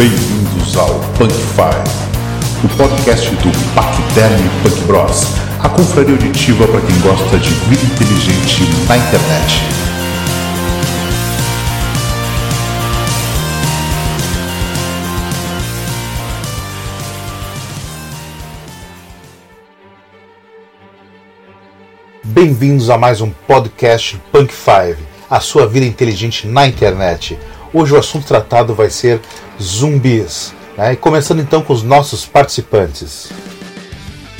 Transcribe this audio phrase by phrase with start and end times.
[0.00, 5.26] Bem-vindos ao Punk Five, o podcast do Pacderm Punk Bros,
[5.62, 9.60] a confraria auditiva para quem gosta de vida inteligente na internet.
[22.24, 24.96] Bem-vindos a mais um podcast Punk Five,
[25.28, 27.38] a sua vida inteligente na internet.
[27.74, 29.20] Hoje o assunto tratado vai ser
[29.60, 30.54] zumbis.
[30.76, 30.92] Né?
[30.92, 33.30] E começando então com os nossos participantes.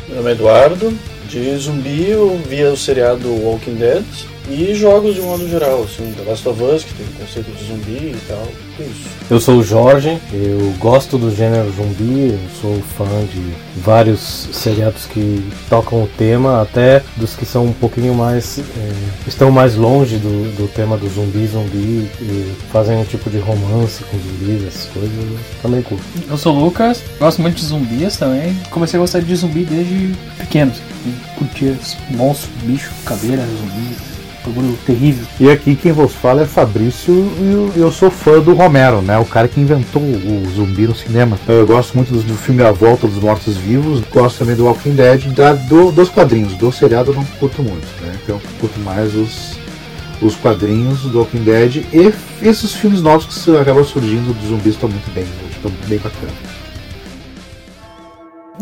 [0.09, 0.97] Meu nome é Eduardo.
[1.29, 4.05] De zumbi eu via o seriado Walking Dead
[4.51, 7.65] e jogos de modo geral, assim, The Last of Us, que tem o conceito de
[7.65, 8.47] zumbi e tal.
[8.81, 9.09] Isso.
[9.31, 15.07] Eu sou o Jorge, eu gosto do gênero zumbi, eu sou fã de vários seriados
[15.07, 18.59] que tocam o tema, até dos que são um pouquinho mais.
[18.59, 23.39] É, estão mais longe do, do tema do zumbi, zumbi, e fazem um tipo de
[23.39, 26.05] romance com zumbis, essas coisas, eu também curto.
[26.29, 28.57] Eu sou o Lucas, gosto muito de zumbis também.
[28.71, 30.73] Comecei a gostar de zumbi desde pequeno.
[31.39, 31.77] Curtia
[32.11, 34.10] monstros, bicho, caveira, zumbi,
[34.45, 35.27] bagulho terrível.
[35.39, 39.19] E aqui quem vos fala é Fabrício e eu, eu sou fã do Romero, né?
[39.19, 41.39] O cara que inventou o zumbi no cinema.
[41.47, 44.95] Eu gosto muito do, do filme A Volta dos Mortos Vivos, gosto também do Walking
[44.95, 48.17] Dead, da, do, dos quadrinhos, do seriado eu não curto muito, né?
[48.23, 49.59] Então eu curto mais os,
[50.21, 54.89] os quadrinhos do Walking Dead e esses filmes novos que acabam surgindo dos zumbis estão
[54.89, 56.33] muito bem, estão bem bacana.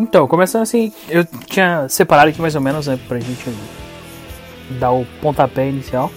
[0.01, 3.45] Então, começando assim, eu tinha separado aqui mais ou menos, né, pra gente
[4.71, 6.11] dar o pontapé inicial.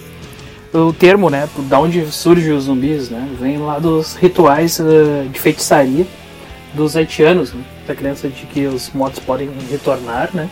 [0.72, 5.38] O termo, né, da onde surgem os zumbis, né, vem lá dos rituais uh, de
[5.38, 6.06] feitiçaria
[6.72, 10.48] dos haitianos, né, da crença de que os mortos podem retornar, né,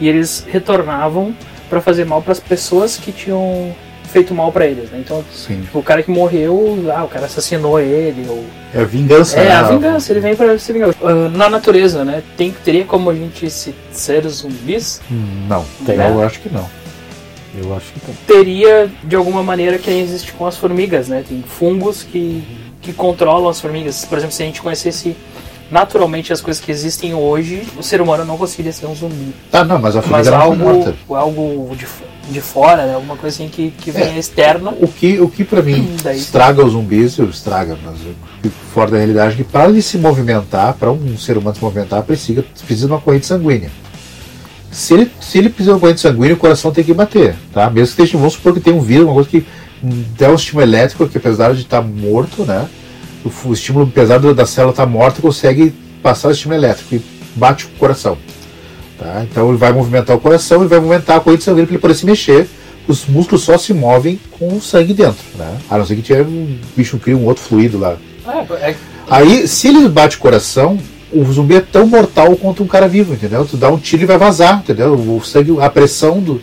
[0.00, 1.34] e eles retornavam
[1.68, 3.74] para fazer mal para as pessoas que tinham
[4.12, 4.98] feito mal para eles, né?
[5.02, 9.40] Então, tipo, o cara que morreu, ah, o cara assassinou ele, ou É a vingança,
[9.40, 9.54] é, né?
[9.54, 10.90] a vingança, ele vem pra se vingar.
[11.02, 12.22] Ah, na natureza, né?
[12.36, 15.00] Tem, teria como a gente se, ser zumbis?
[15.10, 16.26] Hum, Não, Tem, eu né?
[16.26, 16.68] acho que não.
[17.54, 18.14] Eu acho que não.
[18.26, 21.24] Teria, de alguma maneira, que existe com as formigas, né?
[21.28, 22.42] Tem fungos que,
[22.80, 24.04] que controlam as formigas.
[24.04, 25.14] Por exemplo, se a gente conhecesse
[25.70, 29.34] naturalmente as coisas que existem hoje, o ser humano não conseguiria ser um zumbi.
[29.52, 30.94] Ah, não, mas a Mas formiga não foi algo, morta.
[31.10, 31.86] algo de,
[32.30, 32.94] de fora, né?
[32.94, 34.74] Alguma coisa assim que, que venha externa.
[34.80, 37.96] O que, o que pra mim Daí- estraga os zumbis, eu estraga, mas
[38.44, 42.02] eu fora da realidade que para ele se movimentar, para um ser humano se movimentar,
[42.02, 43.70] precisa, precisa de uma corrente sanguínea.
[44.72, 47.68] Se ele, se ele precisa de uma corrente sanguínea, o coração tem que bater, tá?
[47.68, 49.46] Mesmo que esteja, vamos supor que tem um vírus, uma coisa que
[50.18, 52.66] dá um estímulo elétrico, que apesar de estar morto, né?
[53.22, 57.02] O, o estímulo, apesar da célula estar morta, consegue passar o estímulo elétrico e
[57.36, 58.16] bate o coração.
[58.98, 59.26] Tá?
[59.30, 61.94] Então ele vai movimentar o coração, ele vai movimentar a corrente sanguínea para ele poder
[61.94, 62.48] se mexer.
[62.88, 65.58] Os músculos só se movem com o sangue dentro, né?
[65.70, 67.96] A não ser que tiver um bicho cria um outro fluido lá.
[68.26, 68.76] É, é,
[69.08, 70.78] Aí, se ele bate o coração,
[71.12, 73.44] o zumbi é tão mortal quanto um cara vivo, entendeu?
[73.44, 74.94] Tu dá um tiro e vai vazar, entendeu?
[74.94, 76.40] O sangue, a pressão do,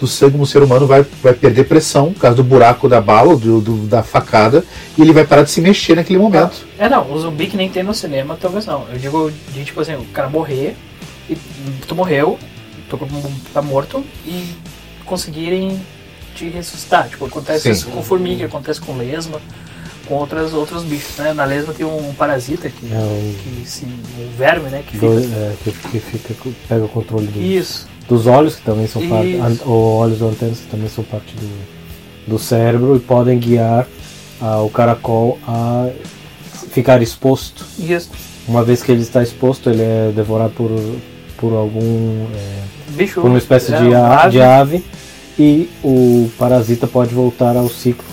[0.00, 3.36] do sangue no ser humano vai, vai perder pressão por causa do buraco da bala,
[3.36, 4.64] do, do- da facada,
[4.96, 6.66] e ele vai parar de se mexer naquele momento.
[6.78, 8.86] É, não, o zumbi que nem tem no cinema, talvez não.
[8.92, 10.76] Eu digo de tipo assim, o cara morrer,
[11.28, 11.36] e
[11.86, 12.38] tu morreu,
[12.90, 12.98] tu
[13.52, 14.44] tá morto, e
[15.04, 15.80] conseguirem
[16.34, 17.08] te ressuscitar.
[17.08, 17.70] Tipo, acontece Sim.
[17.70, 19.40] isso com formiga, acontece com lesma,
[20.06, 21.32] com outras, outros bichos, né?
[21.32, 24.82] Na lesma tem um parasita que, É um, que se, um verme, né?
[24.86, 25.34] Que do- fica.
[25.34, 26.34] é, que, que fica,
[26.68, 27.86] pega o controle do, Isso.
[28.08, 31.34] dos olhos, que também são parte, an- ou olhos ou antenas, que também são parte
[31.36, 31.50] do,
[32.32, 33.86] do cérebro e podem guiar
[34.62, 35.88] o caracol a
[36.70, 37.64] ficar exposto.
[37.78, 38.10] Isso.
[38.46, 40.70] Uma vez que ele está exposto, ele é devorado por,
[41.38, 42.26] por algum.
[42.34, 43.20] é, Bicho.
[43.22, 44.30] por uma espécie é, de, uma a- ave.
[44.32, 44.84] de ave
[45.38, 48.04] e o parasita pode voltar ao ciclo.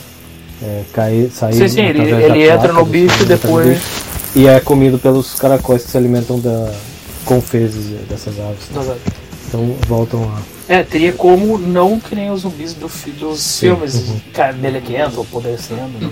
[0.62, 3.86] É, cair, sair Sim, sim, ele- ele entra placa no bicho e entra depois- bicho,
[4.36, 6.72] e é comido pelos caracóis que se alimentam da,
[7.26, 8.98] com fezes dessas aves.
[9.48, 10.40] Então voltam a.
[10.74, 12.90] É, teria como não que nem os zumbis do,
[13.20, 15.82] dos filmes, cara, melequento ou apodrecendo.
[16.00, 16.10] né?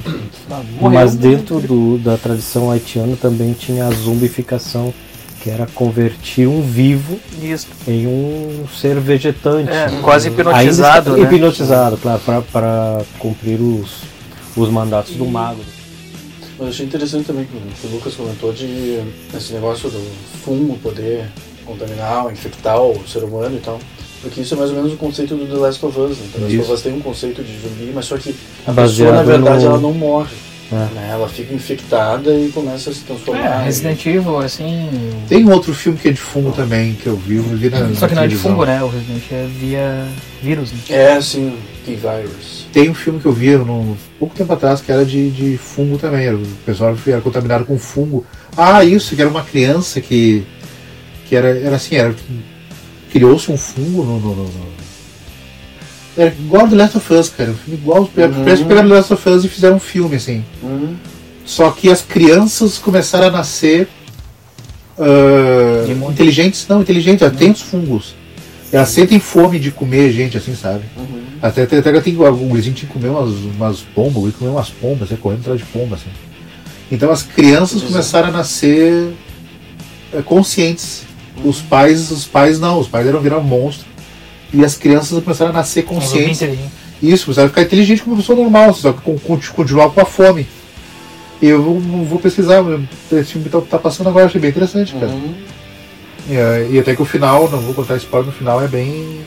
[0.49, 4.93] Não, morreu, Mas dentro do, da tradição haitiana também tinha a zumbificação,
[5.39, 7.67] que era convertir um vivo Isso.
[7.87, 9.71] em um ser vegetante.
[9.71, 11.21] É, quase Ainda hipnotizado, né?
[11.23, 14.01] Hipnotizado, claro, para cumprir os,
[14.55, 15.59] os mandatos do mago.
[16.57, 18.99] Mas eu achei interessante também que o- que o Lucas comentou de
[19.35, 20.01] esse negócio do
[20.43, 21.25] fungo poder
[21.65, 23.79] contaminar infectar o ser humano e tal.
[24.21, 26.17] Porque isso é mais ou menos o conceito do The Last of Us.
[26.17, 26.27] Né?
[26.33, 26.63] The Last Isso.
[26.63, 28.35] of Us tem um conceito de zumbi, mas só que
[28.67, 30.35] a É pessoa, na verdade, no- ela não morre.
[30.71, 31.09] Né?
[31.13, 33.61] Ela fica infectada e começa a se transformar.
[33.61, 34.87] É, Resident Evil, assim.
[35.27, 37.91] Tem um outro filme que é de fungo também, que eu vi, eu vi na,
[37.95, 38.83] Só que na não é de fungo, né?
[38.83, 40.07] O Resident é via
[40.43, 40.77] vírus, né?
[40.89, 42.58] É, assim, T-Virus.
[42.71, 45.97] Tem um filme que eu vi um, pouco tempo atrás que era de, de fungo
[45.97, 46.31] também.
[46.33, 48.25] O pessoal era contaminado com fungo.
[48.55, 50.43] Ah, isso, que era uma criança que.
[51.27, 52.13] que era, era assim, era.
[53.11, 54.19] Criou-se um fungo no.
[54.19, 54.79] no, no- no-
[56.17, 57.49] era igual do Last of Us, cara.
[57.51, 58.01] Um filme igual.
[58.01, 58.07] Uhum.
[58.43, 60.43] Parece que pegaram The Last of Us e fizeram um filme, assim.
[60.63, 60.95] Hum,
[61.45, 63.87] Só que as crianças começaram a nascer
[65.89, 66.11] Imunes.
[66.13, 68.15] inteligentes, não, inteligentes, já tem os fungos.
[68.71, 70.83] Elas sentem fome de comer gente, assim, sabe?
[70.95, 71.23] uhum.
[71.41, 74.69] Até, até, até tem o gurizinho tinha que comer umas, umas pombas, o comeu umas
[74.69, 76.09] pombas, né, correndo atrás de pomba, assim.
[76.91, 79.13] Então as crianças começaram a nascer
[80.13, 81.03] eh, conscientes.
[81.43, 83.87] Os pais, os pais não, os pais eram virar monstro.
[84.53, 86.41] E as crianças começaram a nascer conscientes.
[87.01, 89.01] Isso, começaram a ficar inteligente como uma pessoa normal, só que
[89.55, 90.47] continuar com a fome.
[91.41, 92.61] E eu vou, vou pesquisar,
[93.11, 95.07] esse filme tá, tá passando agora, achei bem interessante, cara.
[95.07, 95.33] Uhum.
[96.29, 99.21] E, eh, e até que o final, não vou contar spoiler, no final é bem.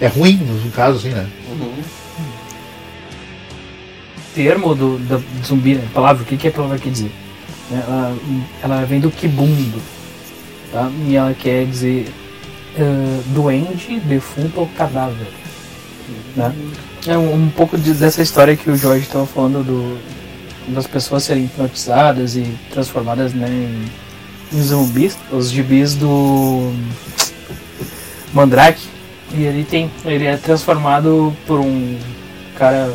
[0.00, 1.26] É ruim, no caso, assim, né?
[1.48, 1.72] Uhum.
[4.34, 5.88] termo do, da zumbi, né?
[5.94, 7.10] palavra, o que, que a palavra quer dizer?
[7.72, 8.14] Ela,
[8.62, 9.80] ela vem do kibundo,
[10.70, 10.90] tá?
[11.06, 12.06] E ela quer dizer
[12.76, 15.26] eh, doente, defunto ou cadáver.
[16.36, 16.54] Né?
[17.06, 19.98] É um, um pouco de- dessa história que o Jorge estava falando do,
[20.74, 23.84] das pessoas serem hipnotizadas e transformadas né, em
[24.54, 25.16] zumbis.
[25.30, 26.72] Os gibis do
[28.32, 28.82] Mandrake.
[29.34, 29.90] E ele tem.
[30.04, 31.98] Ele é transformado por um
[32.56, 32.92] cara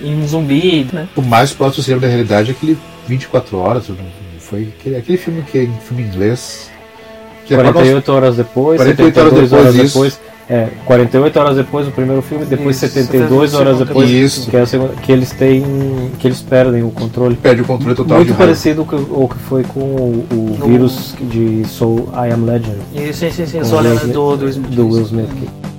[0.00, 1.08] em um zumbi, né?
[1.16, 2.76] O mais próximo seria da realidade é aquele
[3.06, 3.96] 24 horas, não
[4.38, 6.70] foi aquele, aquele filme que é em filme inglês.
[7.46, 9.94] Que é 48 horas depois, 48 horas 72 depois, horas isso.
[9.94, 10.31] depois.
[10.50, 14.50] É, 48 horas depois o primeiro filme, depois Isso, 72 horas depois Isso.
[14.50, 17.36] que, é a segunda- que eles têm que eles perdem o controle.
[17.36, 21.14] perde o controle total Muito parecido com o que foi com o, o No- vírus
[21.20, 25.28] de Soul I Am Legend E sim, sim, sim, só do, do do Will Smith.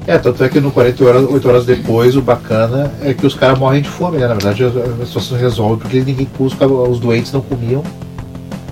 [0.05, 3.35] É, tanto é que no 48 horas, 8 horas depois, o bacana é que os
[3.35, 4.27] caras morrem de fome, né?
[4.27, 4.69] Na verdade, a,
[5.05, 6.53] situação se resolve porque ninguém, os,
[6.89, 7.83] os doentes não comiam.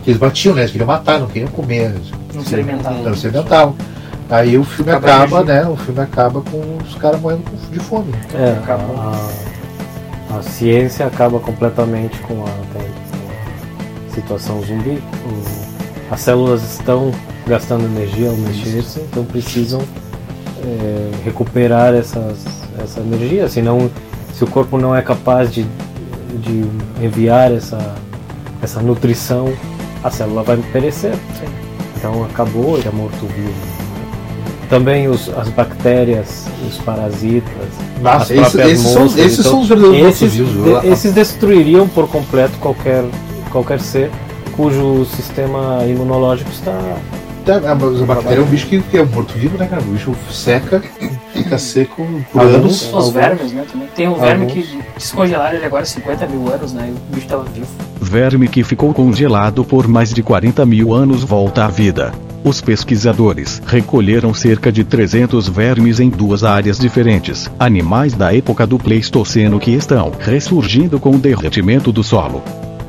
[0.06, 0.62] Eles batiam, né?
[0.62, 1.94] Eles queriam matar, não queriam comer.
[2.34, 3.04] Não se alimentavam.
[3.04, 3.76] Não se alimentavam.
[4.32, 5.66] Aí o filme Acaba acaba, né?
[5.68, 8.14] O filme acaba com os caras morrendo de fome.
[8.34, 8.96] É, Acabou.
[8.98, 15.04] a, a ciência acaba completamente com a, com a situação zumbi.
[15.26, 15.72] O-
[16.14, 17.12] as células estão
[17.48, 19.82] gastando energia ao mexer-se, então precisam
[20.62, 22.38] é, recuperar essas,
[22.84, 23.90] essa energia, senão
[24.34, 25.64] se o corpo não é capaz de,
[26.40, 26.66] de
[27.02, 27.96] enviar essa,
[28.62, 29.54] essa nutrição,
[30.04, 31.14] a célula vai perecer.
[31.98, 33.81] Então acabou, ele é morto-vivo.
[34.72, 37.52] Também os, as bactérias, os parasitas,
[38.02, 41.14] Nossa, as esses, próprias esses são, moscas, esses então, são os verdadeiros esses, de- esses
[41.14, 43.04] destruiriam por completo qualquer,
[43.52, 44.10] qualquer ser
[44.56, 46.72] cujo sistema imunológico está.
[47.46, 49.82] Tá, ah, mas a bactéria é um bicho que, que é morto-vivo, né, cara?
[49.82, 50.82] O bicho seca,
[51.34, 52.94] fica seco por Alguns- anos.
[52.94, 53.66] Os vermes, né?
[53.70, 53.88] Também.
[53.94, 54.66] Tem um verme Alguns.
[54.68, 56.88] que descongelaram ele agora há 50 mil anos, né?
[56.88, 57.68] E o bicho tava vivo.
[58.00, 62.14] Verme que ficou congelado por mais de 40 mil anos volta à vida.
[62.44, 68.80] Os pesquisadores recolheram cerca de 300 vermes em duas áreas diferentes, animais da época do
[68.80, 72.44] Pleistoceno que estão ressurgindo com o derretimento do solo.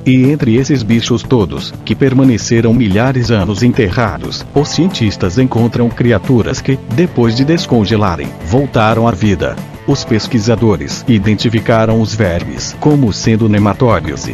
[0.07, 6.61] E entre esses bichos todos, que permaneceram milhares de anos enterrados, os cientistas encontram criaturas
[6.61, 9.55] que, depois de descongelarem, voltaram à vida.
[9.87, 14.29] Os pesquisadores identificaram os vermes como sendo nematóides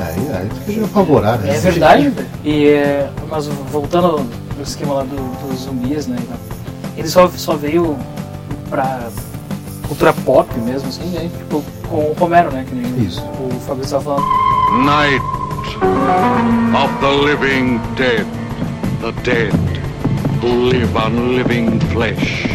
[0.00, 1.56] Aí, aí tu quer apavorar, né?
[1.56, 2.12] É verdade.
[2.44, 4.24] E, é, mas voltando
[4.56, 6.16] no esquema lá do- dos zumbis, né?
[6.96, 7.96] Ele só, só veio
[8.70, 9.08] pra
[9.88, 11.28] cultura pop mesmo, assim, né?
[11.36, 12.64] Tipo, com o Romero, né?
[12.68, 13.22] Que nem Isso.
[13.22, 14.84] o Fabrício tava falando.
[14.84, 15.22] Night
[16.74, 18.26] of the living dead,
[19.00, 19.52] the dead
[20.42, 22.46] who live on living flesh.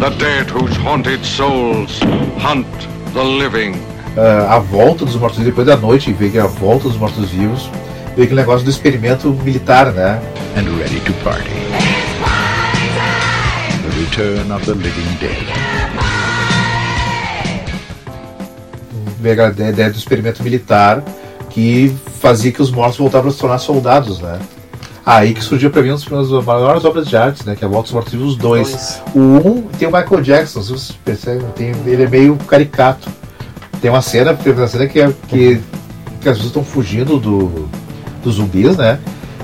[0.00, 2.00] The dead whose haunted souls
[2.38, 2.66] hunt
[3.14, 3.74] the living.
[4.20, 7.70] Ah, a volta dos mortos-vivos, depois da noite, vê que é a volta dos mortos-vivos,
[8.16, 10.20] vê aquele negócio do experimento militar, né?
[10.56, 11.54] and ready to party.
[13.82, 15.46] The return of the living dead.
[19.20, 21.02] Vê a ideia do experimento militar
[21.50, 24.40] que fazia que os mortos voltavam a se tornar soldados, né?
[25.06, 27.54] Aí que surgiu pra mim uma das maiores obras de arte, né?
[27.54, 28.68] Que é a Volta dos Mortos Vivos 2.
[28.68, 29.02] Dois.
[29.14, 31.46] O 1 tem o Michael Jackson, vocês percebem?
[31.54, 33.08] Tem, ele é meio caricato.
[33.80, 35.60] Tem uma cena, tem uma cena que, é, que,
[36.20, 37.68] que as pessoas estão fugindo do,
[38.22, 38.98] dos zumbis, né?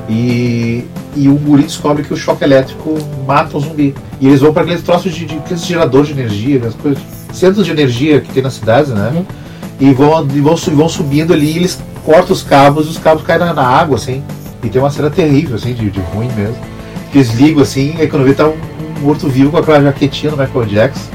[0.08, 0.84] E,
[1.16, 3.94] e o guri descobre que o choque elétrico mata o zumbi.
[4.20, 7.64] E eles vão para aqueles troços de, de aqueles geradores de energia, aquelas coisas, centros
[7.64, 9.12] de energia que tem nas cidades, né?
[9.14, 9.24] Uhum.
[9.80, 13.24] E vão, e vão, vão subindo ali e eles cortam os cabos e os cabos
[13.24, 14.22] caem na, na água, assim.
[14.62, 16.56] E tem uma cena terrível, assim, de, de ruim mesmo.
[17.10, 20.38] Que eles ligam assim, aí quando vê tá um, um morto-vivo com aquela jaquetinha do
[20.38, 21.13] Michael Jackson.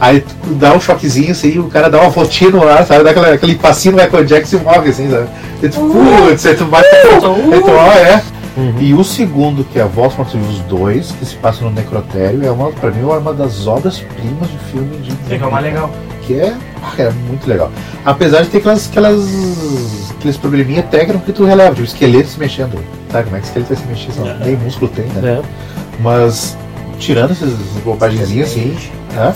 [0.00, 3.04] Aí tu dá um choquezinho assim, o cara dá uma voltinha no ar, sabe?
[3.04, 5.28] Dá aquela, aquele passinho no Michael Jackson e morre assim, sabe?
[5.62, 8.22] E tu, putz, aí tu bate aí tu, ó, é.
[8.80, 12.44] E o segundo, que é Volta para os Vivos 2, que se passa no Necrotério,
[12.44, 15.12] é uma, pra mim, é uma das obras-primas de filme de.
[15.32, 15.90] É que é o mais legal.
[16.22, 16.54] Que é,
[16.98, 17.70] é muito legal.
[18.04, 22.84] Apesar de ter aquelas, aquelas aqueles probleminha técnicos que tu releva, tipo esqueleto se mexendo.
[23.08, 24.12] Tá, como é que o esqueleto vai se mexer?
[24.12, 25.40] Só Nem músculo tem, né?
[25.40, 25.42] É.
[26.00, 26.56] Mas
[26.98, 27.52] tirando essas
[27.84, 28.76] bobagenzinhas assim,
[29.14, 29.34] né?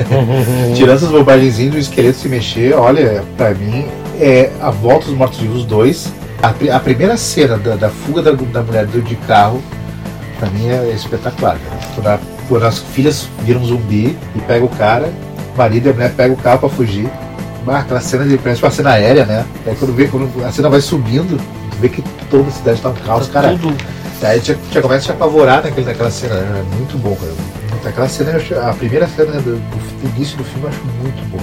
[0.74, 3.86] tirando essas bobagenzinhas do esqueleto se mexer, olha, pra mim
[4.18, 6.12] é a volta dos mortos-vivos 2.
[6.42, 9.62] A, a primeira cena da, da fuga da, da mulher do- de carro,
[10.38, 11.58] pra mim é espetacular.
[11.58, 11.80] cara.
[11.94, 15.10] Quando, a- quando as filhas viram um zumbi e pega o cara,
[15.54, 17.08] o marido e a mulher pegam o carro pra fugir.
[17.66, 19.44] Ah, aquela cena de parece uma cena aérea, né?
[19.66, 21.36] Aí quando, vê, quando a cena vai subindo,
[21.70, 23.50] tu vê que toda a cidade tá um caos, cara.
[23.50, 23.76] Tudo.
[24.22, 26.64] Aí já, já começa a te apavorar naquele, naquela cena, né?
[26.64, 27.32] é muito bom, cara.
[27.84, 28.32] Aquela cena,
[28.68, 31.42] a primeira cena do, do início do filme eu acho muito boa.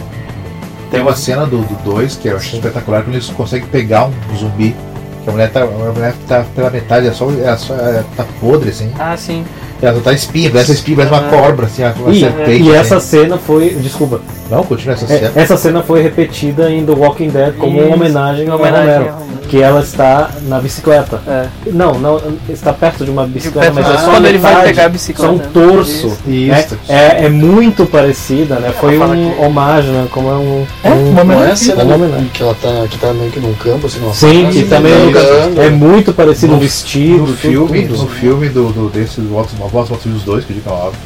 [0.92, 4.76] Tem uma cena do 2 que eu acho espetacular, quando eles conseguem pegar um zumbi,
[5.24, 8.26] que a mulher tá, a mulher tá pela metade, é só, é só é, tá
[8.40, 8.92] podre, assim.
[8.98, 9.46] Ah, sim.
[9.82, 11.30] Ela só tá espinha, parece espinha, parece uma Ah.
[11.30, 12.64] cobra, assim, uma E, serpente.
[12.64, 13.70] e essa cena foi.
[13.76, 14.20] Desculpa.
[14.50, 15.32] Não, continua essa É, cena.
[15.36, 19.10] essa cena foi repetida em The Walking Dead como Isso, uma homenagem ao homenagem Romero.
[19.14, 19.38] ao Romero.
[19.50, 21.22] Que ela está na bicicleta.
[21.28, 21.46] É.
[21.72, 22.20] Não, não,
[22.50, 25.32] está perto de uma bicicleta, perto- mas é só quando ele vai pegar a bicicleta.
[25.34, 26.18] Só um torso.
[26.28, 26.78] Isso.
[26.90, 28.74] É, é, é muito parecida, né?
[28.80, 29.00] Foi um
[29.36, 30.08] que- homenagem, né?
[30.12, 30.66] Como é um.
[30.84, 31.56] É, um- uma Não é a homenagem.
[31.56, 32.30] cena Uma homenagem.
[32.34, 34.94] que ela tá, que tá meio que num campo, assim, numa Sim, fase, e também
[34.94, 35.62] andando.
[35.62, 37.18] é muito parecido o No- vestido.
[37.28, 38.02] No filme, tudo.
[38.04, 39.38] no filme do, do desse do
[39.70, 41.00] Votos dos dois, que eu digo é óbvio,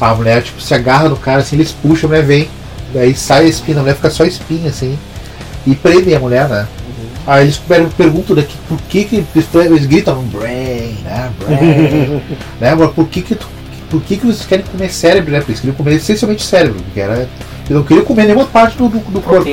[0.00, 2.48] a mulher tipo, se agarra no cara assim, eles puxam, a mulher vem,
[2.92, 4.98] daí sai a espinha, a mulher fica só espinha assim,
[5.66, 6.66] e prendem a mulher, né?
[7.26, 11.30] Aí eles per- perguntam daqui por que que eles, gritam brain, né?
[11.38, 12.22] Brain,
[12.60, 12.70] né?
[12.70, 13.46] Agora, por que que tu,
[13.88, 15.38] por que que vocês querem comer cérebro, né?
[15.38, 17.14] Porque eles queriam comer essencialmente cérebro, porque era
[17.64, 19.44] eles não queriam comer nenhuma parte do, do, do corpo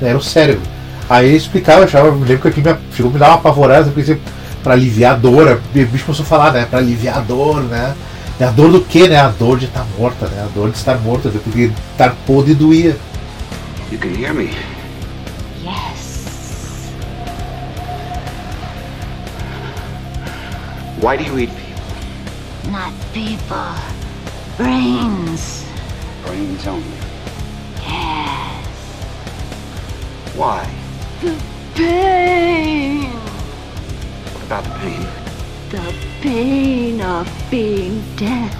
[0.00, 0.62] né, era o cérebro.
[1.08, 3.34] Aí ele explicava, eu achava, eu lembro que aqui me, chegou a me dar uma
[3.34, 4.16] apavorada, porque
[4.62, 6.66] pra aliviar a dor, o bicho começou a falar, né?
[6.68, 7.94] Pra aliviar a dor, né?
[8.38, 9.18] É a dor do quê, né?
[9.18, 10.42] A dor de estar morta, né?
[10.42, 12.96] A dor de estar morta, porque estar podre doía.
[13.90, 14.50] You can hear me.
[15.62, 16.90] Yes.
[21.02, 22.70] Why do you eat people?
[22.70, 23.74] Not people.
[24.56, 25.64] Brains.
[26.24, 26.84] Brains only.
[27.82, 28.40] Yes.
[30.36, 30.66] Why?
[31.74, 33.29] Pain.
[34.50, 35.06] About the pain?
[35.70, 38.50] The pain of being dead.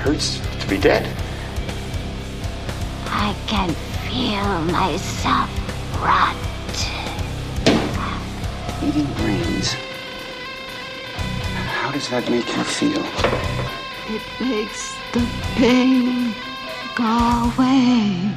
[0.00, 1.14] Hurts to be dead.
[3.04, 3.68] I can
[4.08, 5.50] feel myself
[6.00, 6.36] rot.
[8.82, 9.74] Eating brains.
[11.68, 13.04] How does that make you feel?
[14.08, 16.34] It makes the pain
[16.96, 18.32] go away.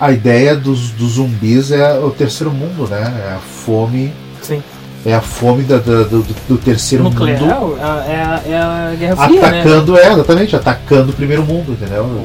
[0.00, 3.02] A ideia dos, dos zumbis é o terceiro mundo, né?
[3.26, 4.12] É a fome.
[4.40, 4.62] Sim.
[5.04, 7.76] É a fome da- da- do, do terceiro Nuclear mundo.
[7.78, 9.60] é a, é a- é a Guerra Fria, né?
[9.60, 12.22] atacando, é, exatamente, atacando o primeiro mundo, entendeu?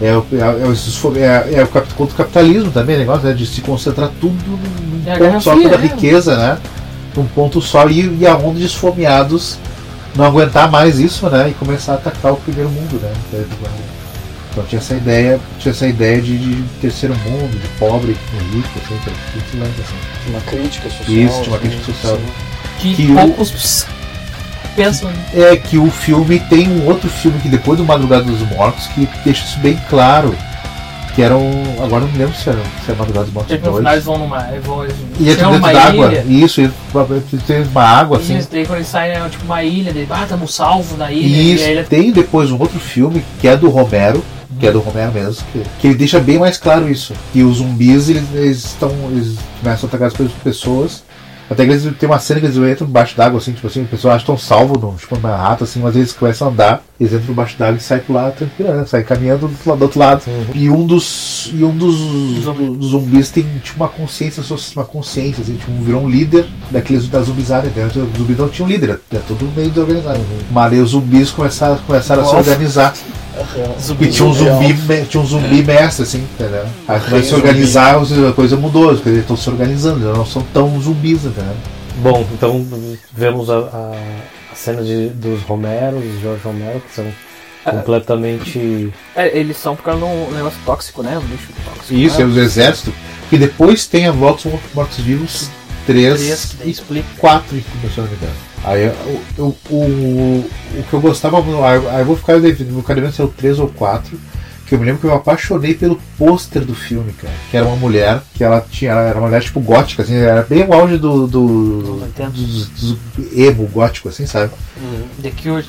[0.00, 0.38] É, o- é,
[1.18, 4.34] é, é, é o contra o capitalismo também, o negócio né, de se concentrar tudo
[4.46, 5.86] num É ponto só, toda a né?
[5.88, 6.58] riqueza, né?
[7.16, 9.58] Num ponto só e, e a onda de esfomeados
[10.14, 11.48] não aguentar mais isso, né?
[11.50, 13.10] E começar a atacar o primeiro mundo, né?
[14.58, 18.16] Então tinha essa ideia, tinha essa ideia de, de terceiro mundo, de pobre,
[18.52, 18.94] rico, assim,
[19.34, 20.30] muito lance, assim.
[20.30, 21.16] Uma crítica social.
[21.16, 22.16] Isso, tinha uma assim, crítica social.
[22.16, 22.32] sim.
[22.80, 23.86] Que, que o- poucos
[24.76, 25.10] pensam.
[25.34, 29.08] é que o filme tem um outro filme que depois do Madrugada dos Mortos que
[29.24, 30.34] deixa isso bem claro.
[31.14, 31.82] Que era um.
[31.82, 33.78] Agora não me lembro se era, se era Madrugada dos Mortos Tipo, no 2.
[33.80, 34.48] final eles vão numa.
[34.52, 36.12] eles vão- eles E entra dentro d'água.
[36.28, 36.70] Isso,
[37.44, 38.38] tem uma água assim.
[38.38, 41.54] Isso, daí quando eles saem, é tipo uma ilha, daí, ah, estamos salvos na ilha.
[41.54, 44.22] Isso, E aí ele tem depois um outro filme que é do Romero,
[44.58, 47.12] que é do Romero mesmo, que, que ele deixa bem mais claro isso.
[47.32, 48.90] Que os zumbis eles, eles estão.
[49.10, 51.02] Eles começam a atacar as pessoas.
[51.50, 53.86] Até que eles tem uma cena que eles entram embaixo d'água, assim, tipo assim, o
[53.86, 56.82] pessoal acha que estão salvos no, tipo, na rata, assim, mas eles começam a andar,
[57.00, 58.84] eles entram embaixo d'água e saem pro lado tranquilo, né?
[58.84, 60.22] Saem caminhando do, do outro lado.
[60.54, 61.50] E um dos.
[61.54, 64.42] E um dos, dos zumbis tem tipo uma consciência,
[64.76, 68.04] uma consciência, assim, tipo, virou um líder daqueles da zumbizada, entendeu?
[68.04, 70.20] Os zumbis não tinham líder, é tudo meio desorganizado.
[70.50, 72.94] Mas aí os zumbis começaram, começaram a se organizar.
[73.80, 76.64] Zumbi E tinha um zumbi, me- tinha um zumbi mestre, assim, entendeu?
[76.86, 77.96] Aí começa a se organizar,
[78.28, 81.54] a coisa mudou, eles estão se organizando, eles não são tão zumbis, entendeu?
[82.02, 82.64] Bom, então
[83.12, 83.92] vemos a, a,
[84.52, 87.06] a cena de, dos Romeros, de Jorge Romero, que são
[87.64, 88.92] completamente.
[89.14, 91.18] É, eles são por causa de um negócio tóxico, né?
[91.18, 91.94] Um lixo tóxico.
[91.94, 92.24] Isso, né?
[92.24, 92.94] é os exércitos.
[93.30, 95.50] E depois tem a Volta aos Mortos-Vivos
[95.92, 97.06] 3 Três que daí explica.
[97.18, 97.64] 4, se
[97.98, 98.32] eu não me engano.
[98.64, 103.20] Aí eu- eu- o, o que eu gostava, aí eu vou ficar no carimento se
[103.22, 104.18] é o 3 ou 4,
[104.66, 107.32] que eu me lembro que eu me apaixonei pelo pôster do filme, cara.
[107.50, 110.42] Que era uma mulher, que ela tinha, ela era uma mulher tipo gótica, assim, era
[110.42, 111.26] bem o auge do.
[111.26, 112.30] do, 80.
[112.30, 112.96] dos- dos
[113.34, 114.50] emo gótico, assim, sabe?
[115.22, 115.64] The Cure.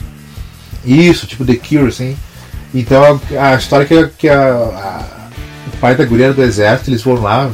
[0.83, 2.17] Isso, tipo The Cure, assim.
[2.73, 5.27] Então a, a história que, que a, a-
[5.73, 7.49] o pai da guria era do exército, eles foram lá,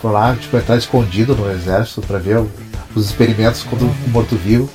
[0.00, 2.42] foram lá, tipo, entrar escondido no exército pra ver
[2.94, 4.68] os experimentos contra o morto-vivo.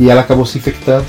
[0.00, 1.04] E ela acabou se infectando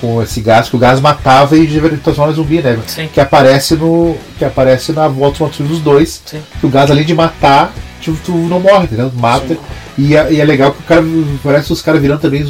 [0.00, 1.66] com esse gás, que o gás matava e
[1.98, 2.78] transformava em zumbi, né?
[2.86, 3.08] Sim.
[3.12, 4.16] Que aparece no.
[4.38, 6.22] Que aparece na Volta Mortos-Vivos 2.
[6.26, 6.40] Sim.
[6.60, 9.10] Que o gás, além de matar, tipo, tu não morre, entendeu?
[9.16, 9.56] Mata.
[9.98, 11.02] E, é- e é legal que o cara.
[11.42, 12.44] Parece os caras virando também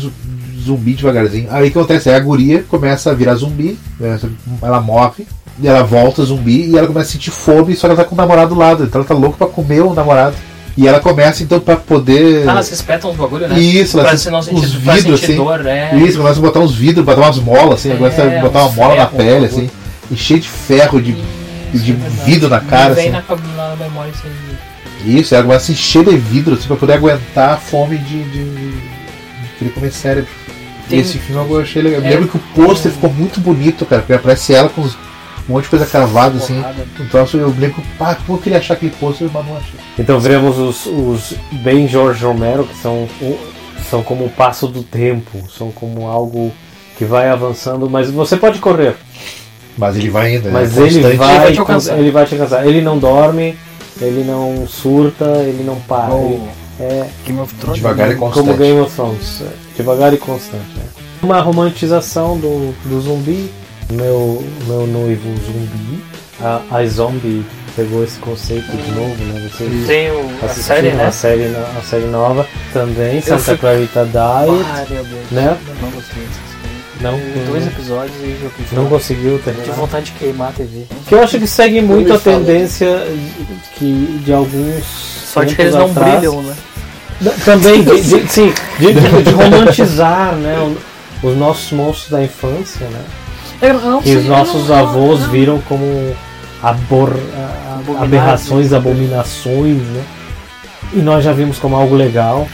[0.62, 1.48] zumbi devagarzinho.
[1.50, 2.08] Aí o que acontece?
[2.08, 4.18] Aí a guria começa a virar zumbi, né?
[4.62, 5.26] ela morre,
[5.60, 8.14] e ela volta zumbi e ela começa a sentir fome, só que ela tá com
[8.14, 10.34] o namorado do lado, então ela tá louca pra comer o namorado.
[10.76, 12.48] E ela começa então pra poder.
[12.48, 13.58] Ah, elas espetam uns bagulho, né?
[13.60, 15.36] Isso, pra ela se não os pra vidros assim.
[15.36, 15.94] dor, né?
[15.96, 18.68] Isso, começa a botar uns vidros, botar umas molas, assim, É, começa a botar uma
[18.70, 19.68] uns mola na pele, assim,
[20.10, 21.14] e cheio de ferro, de,
[21.74, 23.22] Isso, de é vidro na cara, Vem assim.
[23.56, 25.18] na, na memória isso aí.
[25.18, 28.22] Isso, ela começa a se encher de vidro, assim, pra poder aguentar a fome de,
[28.24, 28.72] de, de
[29.58, 30.30] querer comer cérebro.
[30.92, 32.00] Tem- Esse filme eu achei legal.
[32.00, 32.10] Eu É.
[32.10, 34.94] lembro que o pôster ficou muito bonito, cara, porque aparece ela com uns-
[35.48, 36.54] um monte de coisa cravada, assim.
[36.56, 36.86] Porrada.
[37.00, 39.80] Um troço, eu lembro que, pá, como eu queria achar aquele pôster, mas não achei.
[39.98, 43.38] Então veremos os, os bem George Romero, que são, o-
[43.90, 46.52] são como o passo do tempo, são como algo
[46.96, 48.94] que vai avançando, mas você pode correr,
[49.76, 51.98] Mas ele vai ainda, mas é ele vai, vai te alcançar.
[51.98, 52.66] ele vai te alcançar.
[52.66, 53.56] Ele não dorme,
[54.00, 56.12] ele não surta, ele não para.
[56.14, 56.26] Oh.
[56.28, 56.42] Ele
[56.80, 57.76] é Game of Thrones.
[57.76, 58.58] Devagar e como constante.
[58.58, 59.42] Game of Thrones,
[59.82, 60.62] devagar e constante.
[60.78, 61.02] é.
[61.24, 63.50] Uma romantização do, do zumbi,
[63.92, 66.02] meu, meu noivo zumbi,
[66.40, 67.44] a, a zombie
[67.76, 69.48] pegou esse conceito de novo, né?
[69.50, 71.04] Você Tem o, a série, né?
[71.06, 71.44] a série,
[71.78, 75.30] a série nova também, Eu Santa fui- Clarita Diet, Ah, meu Deus.
[75.30, 75.56] né?
[75.80, 76.22] Não gostei.
[77.00, 79.74] Não, Dois episódios e não conseguiu Tive terminar.
[79.74, 80.84] vontade de queimar a TV.
[81.08, 82.88] Que eu acho que segue muito a tendência
[83.76, 84.84] que de alguns.
[85.32, 86.54] Só de que eles não atrás- brilham, né?
[87.44, 90.56] Também, de, de- sim, de, de- de romantizar né,
[91.22, 93.00] os nossos monstros da infância, né?
[93.84, 96.16] Não Que sei, os nossos não- avós não- viram como
[96.62, 97.14] abor,
[98.00, 100.02] aberrações, abominações, né?
[100.92, 102.48] E nós já vimos como algo legal.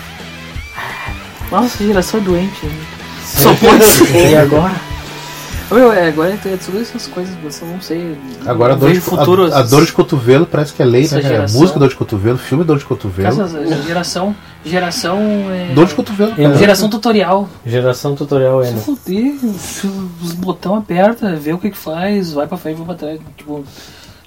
[1.51, 2.67] Nossa, geração é doente.
[2.67, 2.73] né?
[3.25, 4.31] Só pode ser.
[4.33, 4.75] E agora?
[5.71, 8.17] Meu, é, agora é todas essas coisas, você não sei.
[8.47, 9.53] Agora a não dor, de, futuro.
[9.53, 11.21] a, a dor de cotovelo parece que é lei, né?
[11.21, 13.29] geração- Música dor de cotovelo, filme dor de cotovelo.
[13.29, 14.35] Essa geração.
[14.65, 15.19] Geração.
[15.51, 16.57] É, Dor de cotovelo, cara.
[16.57, 17.49] Geração tutorial.
[17.67, 18.81] Geração tutorial Se Eno.
[18.81, 19.35] fuder,
[20.23, 23.21] os botão aperta, vê o que que faz, vai pra frente, vai pra trás.
[23.37, 23.63] Tipo,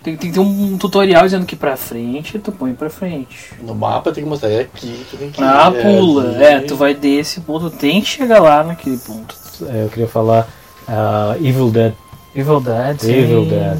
[0.04, 3.52] tem, tem que ter um tutorial dizendo que pra frente, tu põe pra frente.
[3.62, 6.36] No mapa tem que mostrar, é aqui, tu tem que Ah, é pula.
[6.44, 9.36] É, tu vai desse ponto, tem que chegar lá naquele ponto.
[9.68, 10.48] É, Eu queria falar
[10.88, 11.94] ah, Evil Dead,
[12.36, 13.00] Evil Dead.
[13.00, 13.12] sim.
[13.14, 13.78] Evil Dead.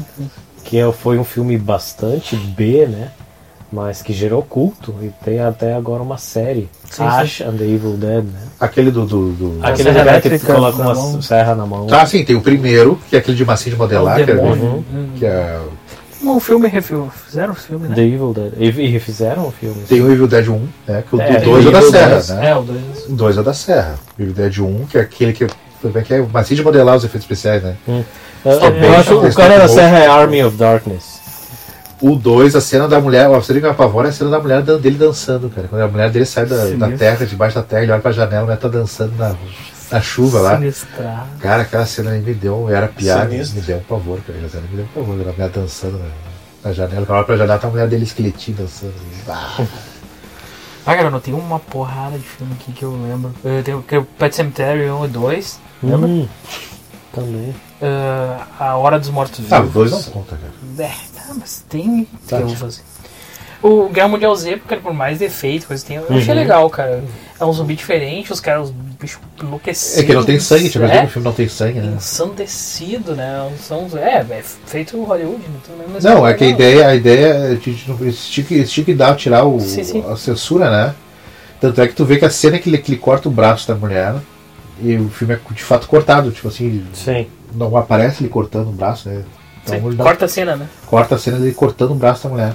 [0.64, 3.08] que é- foi um filme bastante B, né?
[3.74, 7.96] Mas que gerou culto e tem até agora uma série, Sim, Ash and the Evil
[7.96, 8.40] Dead, né?
[8.60, 9.06] Aquele do.
[9.06, 9.58] do, do...
[9.62, 11.22] Aquele serra lugar que coloca uma mão.
[11.22, 11.86] serra na mão.
[11.90, 14.34] Ah, sim, tem o primeiro, que é aquele de massinha de modelar, É que é,
[14.34, 14.84] demônio.
[15.16, 15.58] que é-
[16.22, 17.10] Um filme refiu.
[17.26, 17.94] Fizeram o filme, né?
[17.94, 18.52] The Evil Dead.
[18.58, 19.82] E, refizeram o filme.
[19.88, 21.02] tem o Evil Dead 1, né?
[21.08, 22.50] Que o É, 2 é, Evil da Serra, Dead, né?
[22.50, 22.80] É, o 2.
[23.08, 23.94] O 2 é da Serra.
[24.18, 25.46] O Evil Dead 1, que é aquele que,
[25.82, 26.20] como é que é?
[26.22, 27.76] De modelar os efeitos especiais, né?
[27.86, 28.04] Eu,
[28.52, 31.20] eu bem, acho tá o cara da serra é Army of Darkness.
[32.00, 34.40] O 2, a cena da mulher, a cena que me apavora é a cena da
[34.40, 35.68] mulher dele dançando, cara.
[35.68, 38.40] Quando a mulher dele sai da, da terra, debaixo da terra, ele olha pra janela,
[38.40, 39.36] a mulher tá dançando na,
[39.90, 40.56] na chuva lá.
[40.56, 41.28] Sinistrar.
[41.40, 43.60] Cara, aquela cena aí me deu, era piada, Sinistro.
[43.60, 44.32] me deu um pavor, cara.
[44.38, 46.06] Aquela cena me deu um pavor, a mulher dançando na,
[46.64, 47.06] na janela.
[47.06, 48.94] Quando eu olho pra janela, tá a mulher dele esqueletinho dançando.
[49.28, 49.64] Ah,
[50.84, 53.32] Ah, cara, eu tenho uma porrada de filme aqui que eu lembro.
[53.44, 55.60] Eu tenho que é o Pet Cemetery 1 e 2.
[55.82, 56.08] Lembra?
[56.08, 56.28] Hum,
[57.12, 57.54] também.
[57.80, 59.52] Ah, a Hora dos Mortos Vivos.
[59.52, 60.88] ah, 2 não conta, cara.
[60.88, 62.36] É, tá, mas tem Tá.
[62.36, 62.82] que eu vou fazer.
[63.62, 66.40] O Guerra Mundial Z, cara, por mais defeito, coisa tem, eu achei Uhum.
[66.40, 67.04] legal, cara.
[67.38, 69.98] É um zumbi diferente, os caras, os bichos enlouquecidos.
[69.98, 71.92] É que não tem sangue, tipo, é, o filme não tem sangue, né?
[71.96, 73.52] ensandecido, né?
[73.60, 75.54] São, é, é feito Hollywood, né?
[75.62, 78.46] Então, mas Não, é que a ideia, a ideia é a gente não- eles tinham
[78.84, 80.04] que, dar, tirar o, Sim, sim.
[80.10, 80.94] a censura, né?
[81.60, 83.32] Tanto é que tu vê que a cena é que ele, que ele corta o
[83.32, 84.14] braço da mulher
[84.82, 87.26] e o filme é de fato cortado, tipo assim, Sim.
[87.54, 89.22] não aparece ele cortando o braço, né?
[89.64, 90.66] Então Sim, corta a cena, né?
[90.86, 92.52] corta a cena dele cortando o braço da mulher.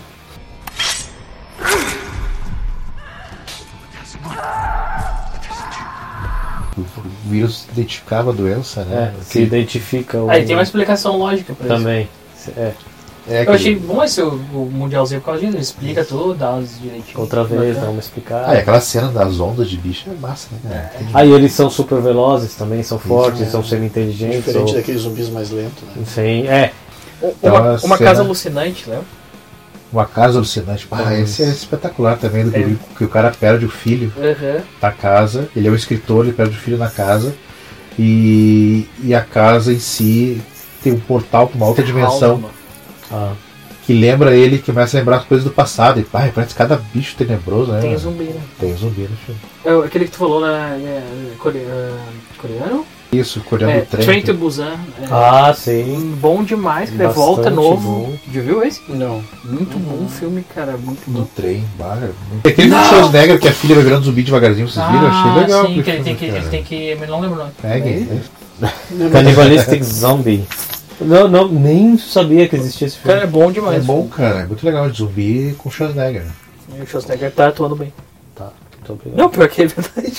[6.77, 9.13] o vírus identificava a doença, É, né?
[9.21, 10.29] se Que- identifica o.
[10.29, 11.75] Aí tem uma explicação lógica pra isso.
[11.75, 12.09] Também.
[12.55, 12.71] É,
[13.29, 16.55] é Eu achei bom esse o, o Mundialzinho por causa disso, ele explica tudo, dá
[16.55, 17.19] os direitinho.
[17.19, 18.51] outra vez, dá uma explicada.
[18.51, 20.91] Ah, e aquela cena das ondas de bicho é massa, né?
[20.97, 24.37] Tem- Aí eles são super velozes também, são fortes, são semi-inteligentes.
[24.45, 26.03] Diferente ou- daqueles zumbis mais lentos, né?
[26.05, 26.71] Sim, é.
[27.21, 29.05] Uma, Então, uma cena- casa alucinante, lembra?
[29.91, 30.85] Uma casa alucinante.
[30.91, 32.75] Ah, esse é espetacular também, do É.
[32.97, 34.61] que o cara perde o filho Uhum.
[34.81, 35.49] da casa.
[35.55, 37.33] Ele é um escritor, ele perde o filho na casa.
[37.97, 40.41] E, e a casa em si
[40.83, 42.49] tem um portal para uma outra dimensão Calma.
[43.12, 43.34] Ah,
[43.86, 46.00] que lembra ele, que começa a lembrar as coisas do passado.
[46.00, 47.80] E pai, parece cada bicho tenebroso, né?
[47.80, 48.02] Tem mano?
[48.02, 48.41] zumbi, né?
[48.60, 49.39] Tem zumbi no filme.
[49.63, 51.02] É, aquele que tu falou lá, é,
[51.39, 51.91] core- é,
[52.38, 52.86] coreano?
[53.13, 54.06] Isso, coreano É, do trem.
[54.06, 54.74] Train to Busan.
[55.02, 56.17] É, ah, sim.
[56.20, 57.89] Bom demais, que volta novo.
[58.02, 58.17] bom.
[58.34, 58.82] Já viu esse?
[58.89, 59.24] Não.
[59.46, 61.28] Muito bom filme, cara, muito No bom.
[61.34, 62.10] trem, barra.
[62.43, 65.08] Tem aquele do Schwarzenegger que a filha vai virando zumbi devagarzinho, vocês viram?
[65.08, 65.63] Achei legal.
[65.63, 67.52] Ah, sim, que ele tem que, ele tem que, não lembro o nome.
[67.62, 68.06] Pegue.
[69.13, 70.43] Cannibalistic Zombie.
[70.99, 73.23] Não, não, nem sabia que existia esse Cara, filme.
[73.23, 73.77] é bom demais.
[73.77, 74.39] É bom, cara.
[74.41, 76.25] É muito legal de zumbi com Schwarzenegger.
[76.77, 77.93] E o Schwarzenegger tá atuando bem.
[78.88, 79.17] Tá, muito obrigado.
[79.17, 80.13] Não, pior que é verdade.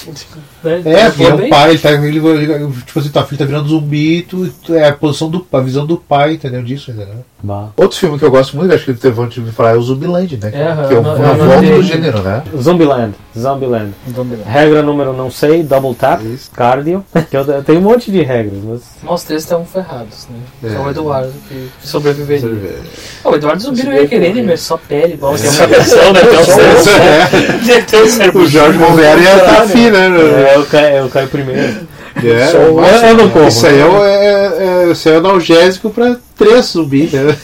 [0.65, 0.83] Né?
[0.85, 3.45] É, Tá porque é o pai, ele tá, ele, ele- tipo assim, tua filha tá
[3.45, 6.63] virando zumbi, tu, tu- é a posição do a visão do pai, entendeu?
[6.63, 7.25] Disso, entendeu?
[7.43, 7.69] Bah.
[7.77, 10.37] Outro filme que eu gosto muito, acho que teve antes de falar, é o Zumbiland,
[10.43, 10.49] né?
[10.49, 12.43] É, que é o volta do gênero, né?
[12.61, 13.15] Zombieland.
[13.39, 13.95] Zombieland.
[14.13, 14.43] Zumbiland.
[14.45, 16.51] Regra número não sei, double tap, Isso.
[16.51, 17.05] cardio.
[17.33, 18.81] Eu, eu tenho um monte de regras, mas.
[19.05, 20.69] Nós três estão ferrados, né?
[20.71, 20.75] É.
[20.77, 22.79] Só o Eduardo que sobreviveria.
[23.25, 24.43] Ah, o Eduardo zumbi não ia querer, né?
[24.43, 25.39] Mas só pele, igual É.
[25.39, 26.21] tem uma versão, né?
[26.21, 26.45] Tem um
[26.85, 27.65] cérebro.
[27.67, 28.49] Deve ter um cérebro.
[28.59, 30.07] O Jorge Monvera ia estar afim, né?
[30.09, 31.87] É, eu, caio, eu caio primeiro.
[32.25, 33.47] É, eu, mas- eu não corro.
[33.47, 37.37] Isso aí é, o- é, é, isso aí é analgésico pra três zumbis, né?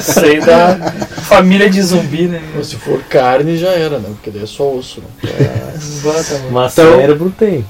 [0.00, 0.76] Sei da
[1.22, 2.40] família de zumbi, né?
[2.62, 4.08] Se for carne, já era, né?
[4.10, 5.30] Porque daí é só osso, né?
[5.74, 6.52] Exatamente.
[6.52, 7.64] Mas Então- cérebro tem.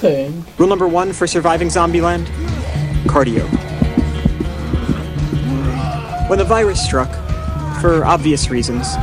[0.00, 0.30] Tem.
[0.58, 2.24] Rule number one for surviving Zombieland
[3.06, 3.44] cardio.
[6.28, 7.10] When the virus struck,
[7.80, 8.96] for obvious reasons,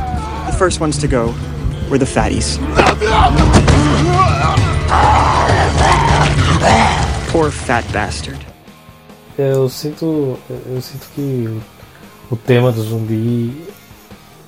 [0.46, 1.34] the first ones to go
[1.88, 2.58] were the fatties.
[7.30, 8.46] Poor fat bastard.
[9.36, 10.38] Eu sinto.
[10.48, 11.60] Eu sinto que
[12.30, 13.64] o, tema do zumbi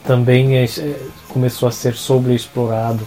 [0.05, 3.07] também é- é- começou a ser sobreexplorado.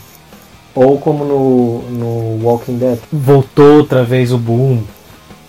[0.76, 4.82] Ou como no, no Walking Dead, voltou outra vez o boom.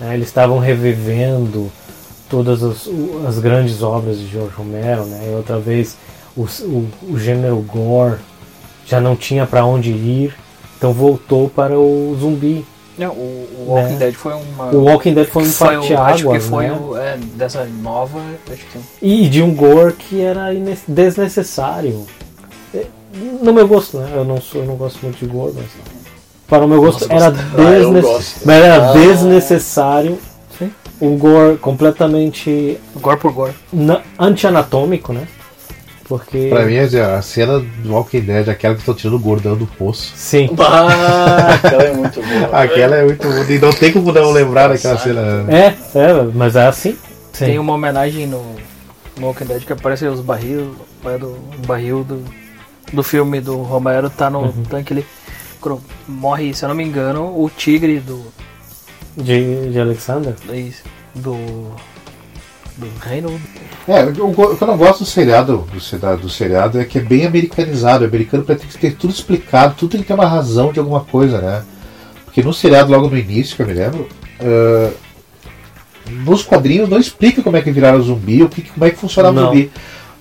[0.00, 0.14] né?
[0.14, 1.70] Eles estavam revivendo
[2.28, 2.88] todas as,
[3.26, 5.30] as grandes obras de George Romero, né?
[5.30, 5.96] E outra vez
[6.36, 8.18] o, o, o gênero gore
[8.86, 10.34] já não tinha para onde ir,
[10.76, 12.64] então voltou para o zumbi.
[12.96, 13.98] Não, o, o Walking Né?
[13.98, 14.66] Dead foi uma.
[14.66, 16.78] O Walking Dead foi um o, acho que foi né?
[16.80, 18.20] o, é, dessa nova.
[18.50, 20.46] Acho que E de um gore que era
[20.86, 22.06] desnecessário.
[22.72, 22.86] É,
[23.42, 24.12] No meu gosto, né?
[24.14, 25.66] Eu não, sou, eu não gosto muito de gore, mas.
[26.46, 27.34] Para o meu gosto Nossa, era.
[28.46, 28.92] Ah, era Ah.
[28.92, 30.18] desnecessário.
[31.00, 33.52] Um gore completamente gore por gore.
[33.72, 35.26] na- anti-anatômico, né?
[36.08, 36.48] Porque.
[36.48, 39.66] Pra mim, assim, a cena do Walking Dead, aquela que estão tirando o gordão do
[39.66, 40.12] poço.
[40.14, 40.50] Sim.
[40.58, 42.62] Ah, aquela é muito boa.
[42.62, 43.26] Aquela é muito.
[43.50, 45.44] E não tem como não lembrar daquela cena.
[45.48, 46.92] É, é, mas é assim.
[47.32, 47.46] Sim.
[47.46, 48.44] Tem uma homenagem no,
[49.18, 50.74] no Walking Dead que aparece os barril,
[51.06, 52.22] é do o barril do,
[52.92, 55.06] do filme do Romero tá no tanque ele
[55.60, 58.22] cro- morre, se eu não me engano, o tigre do
[59.16, 60.34] De, de Alexander?
[61.14, 61.36] do
[62.76, 63.40] do reino.
[63.86, 66.80] É, o que eu- o que eu não gosto do seriado, do seriado, do seriado
[66.80, 68.04] é que é bem americanizado.
[68.04, 70.78] O americano pra ter que ter tudo explicado, tudo tem que ter uma razão de
[70.78, 71.62] alguma coisa, né?
[72.24, 74.08] Porque no seriado, logo no início, que eu me lembro,
[74.40, 74.90] ah,
[76.10, 79.36] nos quadrinhos não explica como é que viraram zumbi, o que, como é que funcionava
[79.38, 79.46] o Não.
[79.48, 79.70] zumbi.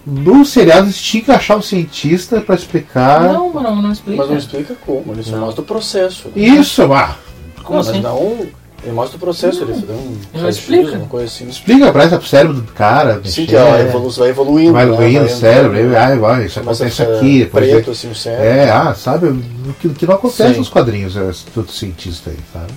[0.06, 3.22] No seriado eles tinham que achar um cientista pra explicar.
[3.24, 4.18] Não, mas não, não explica.
[4.22, 5.39] Mas não explica como, ele só Não.
[5.46, 6.28] mostra o processo.
[6.28, 6.34] né?
[6.36, 7.16] Isso, ah,
[7.63, 8.02] Como Não, mas assim?
[8.02, 8.46] não.
[8.84, 10.50] Ele mostra o processo, ele dá um.
[10.50, 10.98] Explica.
[10.98, 11.48] Uma coisa assim.
[11.48, 13.13] explica, parece pro cérebro do cara.
[13.24, 14.74] Sim, mexer, que ela evolu vai evoluindo.
[14.74, 14.91] vai né?
[14.91, 17.39] evoluindo o Vai cérebro, entrando, aí, ai, vai, isso começa a acontece aqui.
[17.39, 18.46] depois Preto, assim, o cérebro.
[18.46, 19.28] É, ah, sabe?
[19.28, 20.60] O que, o que não acontece Sim.
[20.60, 22.74] nos quadrinhos, é, todo cientista aí, sabe?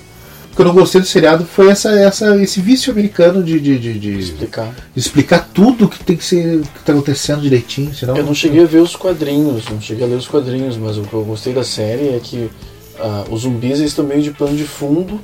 [0.53, 3.77] O que eu não gostei do seriado foi essa, essa, esse vício americano de, de,
[3.77, 4.73] de, de Explicar.
[4.95, 8.15] explicar tudo que tem que ser que tá acontecendo direitinho, senão.
[8.15, 11.01] Eu não cheguei a ver os quadrinhos, não cheguei a ler os quadrinhos, mas o
[11.01, 12.49] que eu gostei da série é que
[12.97, 15.19] ah, os zumbis eles estão meio de plano de fundo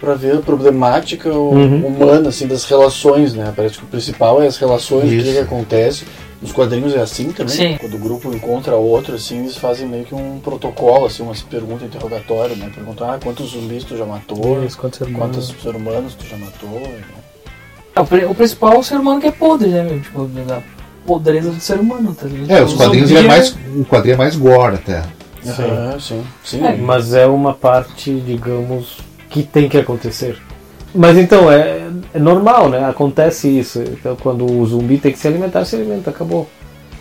[0.00, 1.86] pra ver a problemática Uhum.
[1.86, 3.52] humana, assim, das relações, né?
[3.54, 6.04] Parece que o principal é as relações, o que, que acontece.
[6.40, 7.54] Nos quadrinhos é assim também.
[7.54, 7.76] Sim.
[7.78, 11.82] Quando o grupo encontra outro, assim, eles fazem meio que um protocolo, assim, umas perguntas,
[11.86, 12.70] interrogatório, né?
[12.74, 14.64] Perguntam, ah, quantos zumbis tu já matou?
[14.64, 15.62] Isso, quantos seres Quantos humanos?
[15.62, 16.82] seres humanos tu já matou?
[17.94, 20.00] É, o, pri- o principal é o ser humano que é podre, né, meu?
[20.00, 20.62] Tipo, da
[21.06, 22.50] podreza do ser humano, tá ligado?
[22.58, 23.54] É, os quadrinhos é mais.
[23.76, 25.02] O quadrinho é mais gore até.
[25.42, 25.52] Sim.
[26.00, 26.22] sim.
[26.44, 26.60] sim.
[26.82, 28.98] Mas é uma parte, digamos,
[29.30, 30.36] que tem que acontecer.
[30.94, 32.84] Mas então, é, é normal, né?
[32.84, 33.80] Acontece isso.
[33.80, 36.48] Então, quando o zumbi tem que se alimentar, se alimenta, acabou.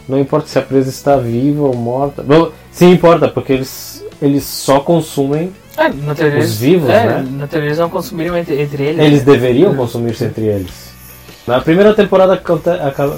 [0.08, 2.22] Não importa se a presa está viva ou morta.
[2.24, 5.52] Bom, sim importa, porque eles, eles só consumem.
[5.78, 7.28] É, na teoria, Os vivos, é, né?
[7.32, 9.04] Na teoria eles não consumiriam entre, entre eles.
[9.06, 10.90] Eles deveriam consumir-se entre eles.
[11.48, 12.40] Na primeira temporada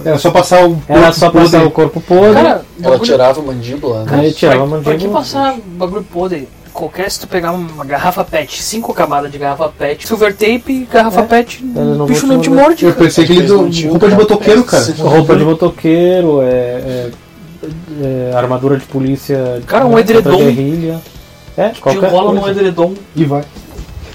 [0.06, 1.68] Era só passar um era só corpo passar podre.
[1.68, 2.34] o corpo podre.
[2.34, 4.20] Cara, Ela bagulho- tirava a mandíbula, né?
[4.20, 5.20] Aí tirava a pra, pra que mandíbula.
[5.20, 6.48] passar bagulho podre?
[6.74, 11.24] Qualquer, se tu pegar uma garrafa pet, cinco camadas de garrafa pet, silver tape, garrafa
[11.24, 12.86] pet, Eles não o bicho não te te morde.
[12.86, 14.16] Eu pensei que ele tinham roupa de cara.
[14.16, 14.86] motoqueiro, cara.
[15.00, 17.12] Roupa de motoqueiro, é, é-
[18.02, 19.62] é armadura de polícia.
[19.68, 20.38] Cara, um edredom.
[20.38, 21.00] guerrilha.
[21.58, 23.44] É, Te qualquer enrola num edredom, E vai.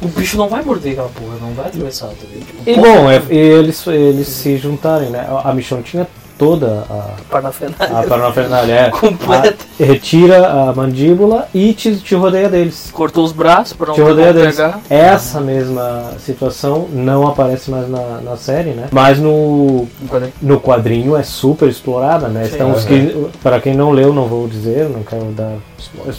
[0.02, 2.14] o bicho não vai morder aquela porra, não vai atravessar, tá?
[2.14, 5.26] Tipo, E bom, é, e eles, eles se juntarem, né?
[5.44, 6.06] A Michonne tinha
[6.38, 7.98] toda a, Parafernália.
[7.98, 8.72] a parafernália.
[8.74, 8.90] é.
[8.94, 9.56] Completa.
[9.80, 12.90] A- retira a mandíbula e te, te rodeia deles.
[12.92, 14.56] Cortou os braços pra não Te rodeia deles.
[14.56, 14.80] pegar.
[14.90, 18.88] Essa mesma situação não aparece mais na, na série, né?
[18.90, 20.32] Mas no, Quadrinho.
[20.42, 22.44] no quadrinho é super explorada, né?
[22.44, 22.54] Sim.
[22.54, 25.52] Então, os que, para quem não leu, não vou dizer, não quero dar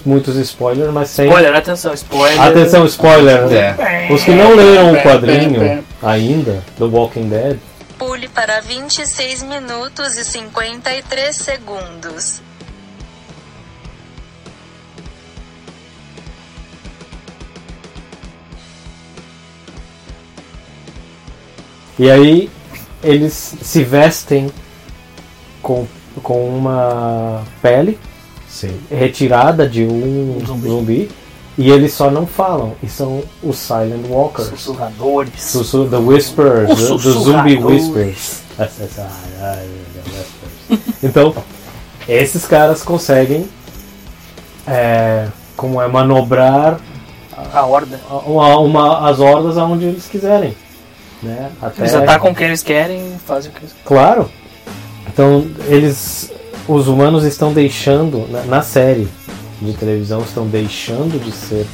[0.06, 1.27] muitos spoilers, mas tem.
[1.27, 2.41] Spoiler, atenção, spoiler.
[2.41, 3.51] Atenção, spoiler!
[3.51, 4.08] É.
[4.12, 7.58] Os que não leram o quadrinho ainda, do Walking Dead,
[8.38, 12.39] para 26 minutos e 53 segundos.
[21.97, 22.47] E aí
[23.04, 24.52] eles se vestem
[25.60, 25.88] com,
[26.21, 27.97] com uma pele
[28.47, 28.80] Sim.
[28.88, 30.67] retirada de um Zumbi.
[30.67, 31.12] zumbi.
[31.58, 32.74] E eles só não falam.
[32.84, 34.50] E são os Silent Walkers.
[34.50, 35.41] Sussurradores.
[35.41, 37.88] Sussu- the Whispers, Os the, the Zombie sussurradores.
[37.89, 38.41] Whispers.
[41.04, 41.34] Então,
[42.08, 43.48] esses caras conseguem
[44.67, 46.80] é, como é manobrar
[47.54, 48.00] A horda.
[48.26, 50.56] uma, uma- as hordas aonde eles quiserem.
[51.22, 51.50] Né?
[51.62, 53.86] Até, Eles atacam quem eles querem e fazem o que eles querem.
[53.86, 54.30] Claro.
[55.08, 56.32] Então, eles.
[56.67, 59.08] Os humanos estão deixando, na, na série
[59.62, 61.65] de televisão, estão deixando de ser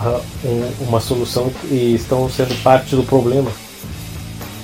[0.00, 3.50] ah, um- uma solução e estão sendo parte do problema.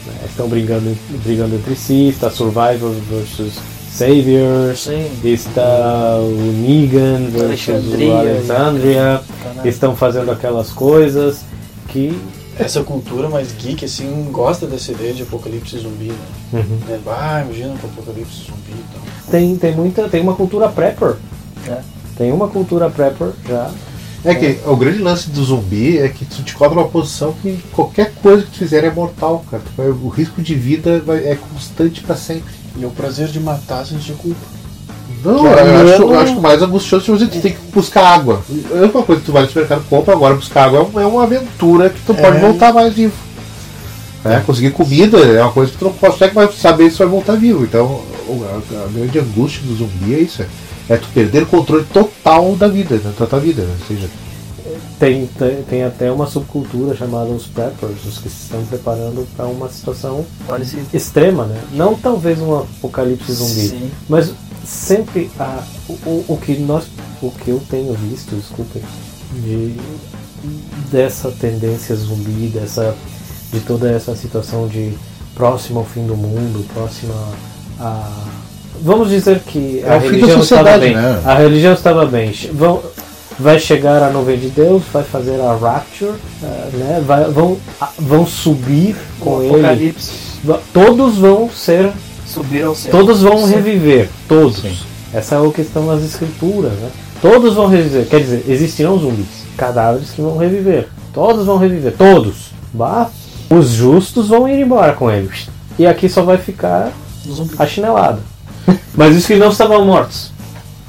[0.06, 0.12] né?
[0.28, 3.54] Estão brigando, brigando entre si, está Survivors versus
[3.92, 5.10] Saviors, Sim.
[5.24, 6.30] está o
[6.66, 8.08] Negan versus Alexandria.
[8.08, 9.20] o Alexandria,
[9.64, 11.40] estão fazendo aquelas coisas
[11.88, 12.18] que.
[12.58, 16.16] Essa cultura mais geek, assim, gosta dessa ideia de apocalipse zumbi, né?
[16.52, 16.78] Uhum.
[16.90, 19.02] É, Ah, imagina com apocalipse zumbi e tal.
[19.30, 20.08] Tem, tem muita.
[20.08, 21.16] Tem uma cultura prepper.
[21.70, 21.78] É.
[22.16, 23.70] Tem uma cultura prepper já.
[24.22, 27.58] É que o grande lance do zumbi é que tu te coloca numa posição que
[27.72, 29.62] qualquer coisa que tu fizer é mortal, cara.
[30.02, 32.52] O risco de vida vai- é constante pra sempre.
[32.78, 34.40] E o prazer de matar sem ter culpa.
[35.24, 37.58] Não, Que eu é acho, eu acho que o mais angustioso é você ter que
[37.72, 38.42] buscar água.
[38.72, 41.06] É uma coisa que tu vai no supermercado compra, agora buscar água é uma- é
[41.06, 42.40] uma aventura que tu pode É.
[42.40, 43.12] voltar mais vivo.
[44.24, 44.42] Né?
[44.46, 47.64] Conseguir comida é uma coisa que tu não consegue mais saber se vai voltar vivo.
[47.64, 50.46] Então, a grande angústia do zumbi é isso: é,
[50.90, 53.62] é tu perder o controle total da vida, da tua vida.
[53.62, 53.74] né?
[53.80, 54.08] Ou seja,
[54.98, 59.46] Tem, tem, tem até uma subcultura chamada os preppers, os que se estão preparando para
[59.46, 60.82] uma situação Parecido.
[60.92, 61.58] extrema, né?
[61.72, 63.90] Não talvez um apocalipse zumbi, Sim.
[64.08, 64.30] mas
[64.66, 66.84] sempre a, o, o- o que nós,
[67.22, 68.82] o que eu tenho visto, desculpem,
[69.42, 69.74] de
[70.90, 72.94] dessa tendência zumbi, dessa
[73.52, 74.92] de toda essa situação de
[75.34, 77.14] próximo ao fim do mundo, próxima
[77.78, 78.08] a
[78.82, 81.22] vamos dizer que É a religião estava bem, né?
[81.24, 82.80] a religião estava bem, vão
[83.38, 86.12] vai chegar a nuvem de Deus, vai fazer a rapture,
[86.42, 87.02] eh, né?
[87.06, 87.56] Vai, vão
[87.98, 90.12] vão subir com O ele, apocalipse.
[90.74, 91.90] Todos vão ser
[92.26, 92.92] Subir ao céu.
[92.92, 93.54] Todos vão Sim.
[93.54, 94.62] reviver, todos.
[95.12, 96.88] Essa é o que estão nas escrituras, né?
[97.20, 100.88] Todos vão reviver, quer dizer, existirão zumbis, cadáveres que vão reviver.
[101.12, 102.52] Todos vão reviver, todos.
[102.72, 103.10] Bah,
[103.50, 105.48] os justos vão ir embora com eles.
[105.76, 106.92] E aqui só vai ficar
[107.58, 108.20] a chinelada.
[108.94, 110.32] Mas os que não estavam mortos.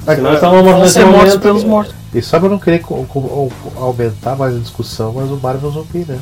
[0.06, 1.40] Os que não estavam mortos nesse ser mortos momento.
[1.40, 1.94] pelos mortos.
[2.14, 2.82] E só pra não querer
[3.76, 6.18] aumentar mais a discussão, mas o Marvel Zumbi, né?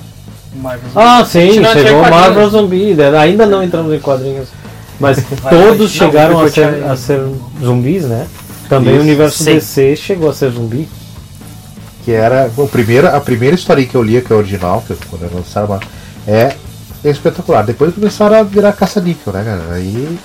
[0.55, 0.91] Marvel.
[0.95, 2.11] Ah, sim, não chegou o.
[2.11, 2.95] Marvel Zumbi.
[2.95, 3.17] né?
[3.19, 4.49] Ainda não entramos em quadrinhos.
[5.01, 5.81] Mas Vai, todos.
[5.81, 7.21] Não, chegaram vou a ser, a ser
[7.63, 8.27] zumbis, né?
[8.69, 9.01] Também Isso.
[9.01, 9.55] o universo Sim.
[9.55, 10.87] DC chegou a ser zumbi.
[12.05, 15.23] Que era o primeiro, a primeira historinha que eu li, que é original, que quando
[15.23, 15.81] eu lançaram uma,
[16.27, 16.55] é
[17.05, 17.65] espetacular.
[17.65, 19.75] Depois começaram a virar caça-níquel, né, cara?
[19.75, 20.19] Aí,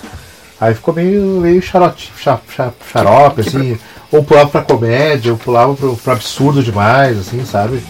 [0.60, 3.78] aí ficou meio, meio xarote, xa- xa- xarope, assim.
[4.12, 7.82] Ou pulava pra comédia, ou pulava pro, pro absurdo demais, assim, sabe?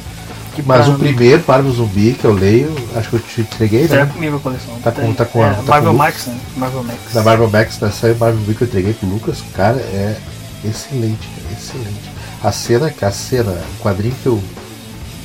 [0.65, 4.11] Mas o primeiro Marvel Zumbi que eu leio, acho que eu te entreguei, Será né?
[4.13, 4.79] comigo a coleção?
[4.81, 6.37] Tá com- tá com a- É, tá com Marvel o- Max, né?
[6.55, 6.99] Marvel Max.
[7.13, 7.91] Da Marvel Max, né?
[7.91, 10.15] Saiu o Marvel Zumbi que eu entreguei pro Lucas, cara, é
[10.63, 12.09] excelente, cara, excelente.
[12.41, 14.41] A cena, que a cena, o quadrinho que eu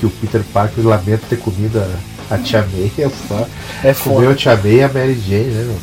[0.01, 2.91] que o Peter Parker lamenta ter comido a, a Tia May.
[2.99, 3.49] É foda.
[3.85, 4.31] É Comeu foda.
[4.33, 5.77] a Tia May e a Mary Jane, né, meu?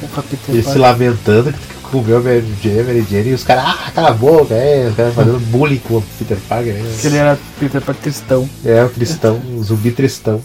[0.00, 3.64] Porra, Peter Ele se lamentando que comeu a Mary Jane, Mary Jane e os caras,
[3.66, 6.88] ah, cala a boca, é, os caras fazendo bullying com o Peter Parker, né?
[6.92, 8.48] Porque ele era Peter Parker tristão.
[8.64, 10.42] É, o tristão, o zumbi tristão.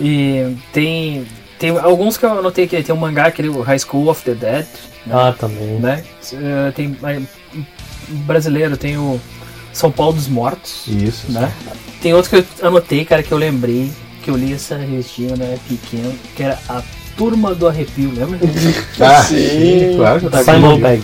[0.00, 1.26] E tem,
[1.58, 2.82] tem alguns que eu anotei aqui.
[2.82, 4.66] Tem um mangá, aquele High School of the Dead.
[5.10, 5.78] Ah, também.
[5.78, 6.02] Né?
[6.32, 7.20] Eh, Tem eh,
[8.08, 9.20] brasileiro, tem o
[9.72, 10.86] São Paulo dos Mortos.
[10.86, 11.30] Isso.
[11.30, 11.52] Né?
[12.00, 15.58] Tem outro que eu anotei, cara, que eu lembrei, que eu li essa revistinha era
[15.68, 16.82] pequeno, que era a
[17.16, 18.38] Turma do Arrepio, lembra?
[19.00, 20.80] Ah, sim, claro eu tava Simon.
[20.80, 21.02] Pegg.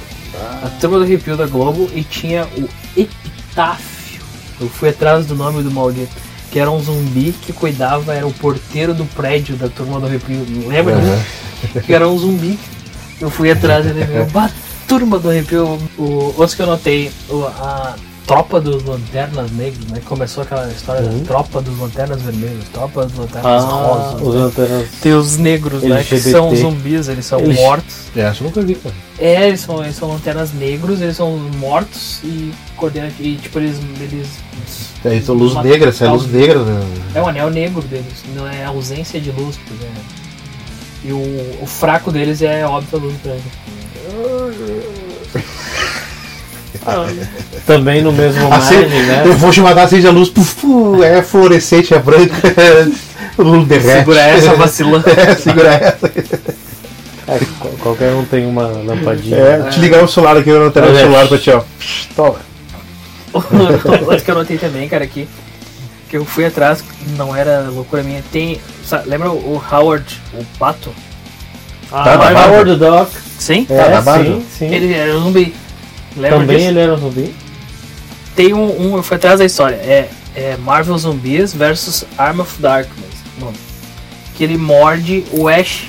[0.63, 4.21] A Turma do Arrepio da Globo e tinha o Epitáfio.
[4.61, 6.11] Eu fui atrás do nome do maldito.
[6.51, 10.45] Que era um zumbi que cuidava, era o porteiro do prédio da Turma do Arrepio.
[10.67, 11.81] Lembra disso?
[11.87, 12.59] Que era um zumbi.
[13.21, 14.05] Eu fui atrás e ele
[14.89, 15.79] Turma do Arrepio.
[15.97, 16.03] O,
[16.37, 17.95] outros que eu notei, o- a
[18.31, 20.01] Tropa dos Lanternas Negros, né?
[20.05, 24.23] Começou aquela história da Tropa dos Lanternas Vermelhas, Tropa dos Lanternas Ah, Rosas.
[24.23, 24.41] os né?
[24.43, 24.89] lanternas.
[25.03, 25.89] Tem os negros, né?
[25.89, 26.31] Que LGBT.
[26.31, 27.97] são zumbis, eles são Eles- mortos.
[28.15, 28.95] É, essa eu nunca vi, cara.
[29.19, 33.79] É, eles são, eles são lanternas negros, eles são mortos e coordenam e tipo eles.
[34.01, 34.29] eles
[35.05, 36.87] É, então luz negra, é luz negra, né?
[37.17, 40.03] é o anel negro deles, não é ausência de luz, por exemplo.
[41.03, 43.43] E o, o fraco deles é óbvio a luz branca.
[47.67, 49.23] Também no mesmo Assim, margem, né?
[49.27, 52.35] Eu vou te matar, acende a luz, puf, puf, é fluorescente, é branca,
[53.39, 53.99] o luz derrete.
[53.99, 55.05] Segura essa vacilando.
[55.11, 56.07] É, segura essa.
[57.29, 59.37] É, qual- qualquer um tem uma lampadinha.
[59.37, 61.63] É, te ligar o celular aqui, eu não tenho o celular pra ti, ó.
[62.17, 62.37] Toma.
[63.33, 65.29] Outro que eu notei também, cara, aqui.
[66.09, 66.83] Que eu fui atrás,
[67.17, 68.21] não era loucura minha.
[68.33, 68.61] Tem.
[68.85, 70.91] sabe, lembra o Howard, o pato?
[71.93, 73.11] Ah, Tá Howard the Duck.
[73.39, 73.65] Sim?
[73.71, 74.67] É, Tá sim, sim.
[74.75, 75.55] Ele era um zumbi.
[76.17, 76.69] Lembra Também disso?
[76.69, 77.35] ele era um zumbi.
[78.35, 79.03] Tem um, um.
[79.03, 79.77] Fui atrás da história.
[79.77, 83.15] É, é Marvel Zumbis versus Arm of Darkness.
[83.39, 83.57] o nome.
[84.37, 85.89] Que ele morde o Ash.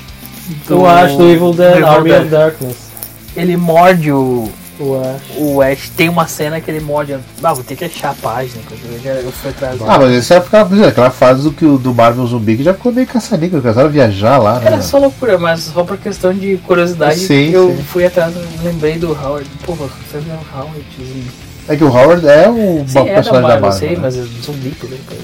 [0.69, 2.91] O Ash do Evil Dead, Army of Darkness.
[3.35, 4.51] Ele morde o.
[4.83, 5.21] O Ash.
[5.37, 5.89] O Ash.
[5.95, 7.15] Tem uma cena que ele morde.
[7.43, 8.61] Ah, vou ter que achar a página.
[9.03, 9.79] Eu, eu fui atrás.
[9.87, 12.73] Ah, mas essa é aquela, aquela fase do, que, o- do Marvel Zumbi que já
[12.73, 14.67] ficou meio caça-níquel, começaram a viajar lá, né?
[14.67, 17.83] Era só loucura, mas só por questão de curiosidade Sim, eu sim.
[17.83, 19.47] fui atrás, eu lembrei do Howard.
[19.65, 20.83] Pô, você viu o Howard?
[20.97, 21.31] zumbi.
[21.67, 23.71] É que o Howard é um Sim, é da personagem da Marvel, eu Marvel.
[23.79, 23.99] sei, né?
[24.01, 25.17] mas é zumbi, por exemplo.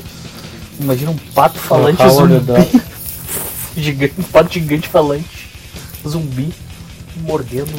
[0.80, 2.82] Imagina um pato falante Howard zumbi.
[3.76, 5.50] gigante, um pato gigante falante.
[6.08, 6.54] Zumbi
[7.26, 7.72] mordendo.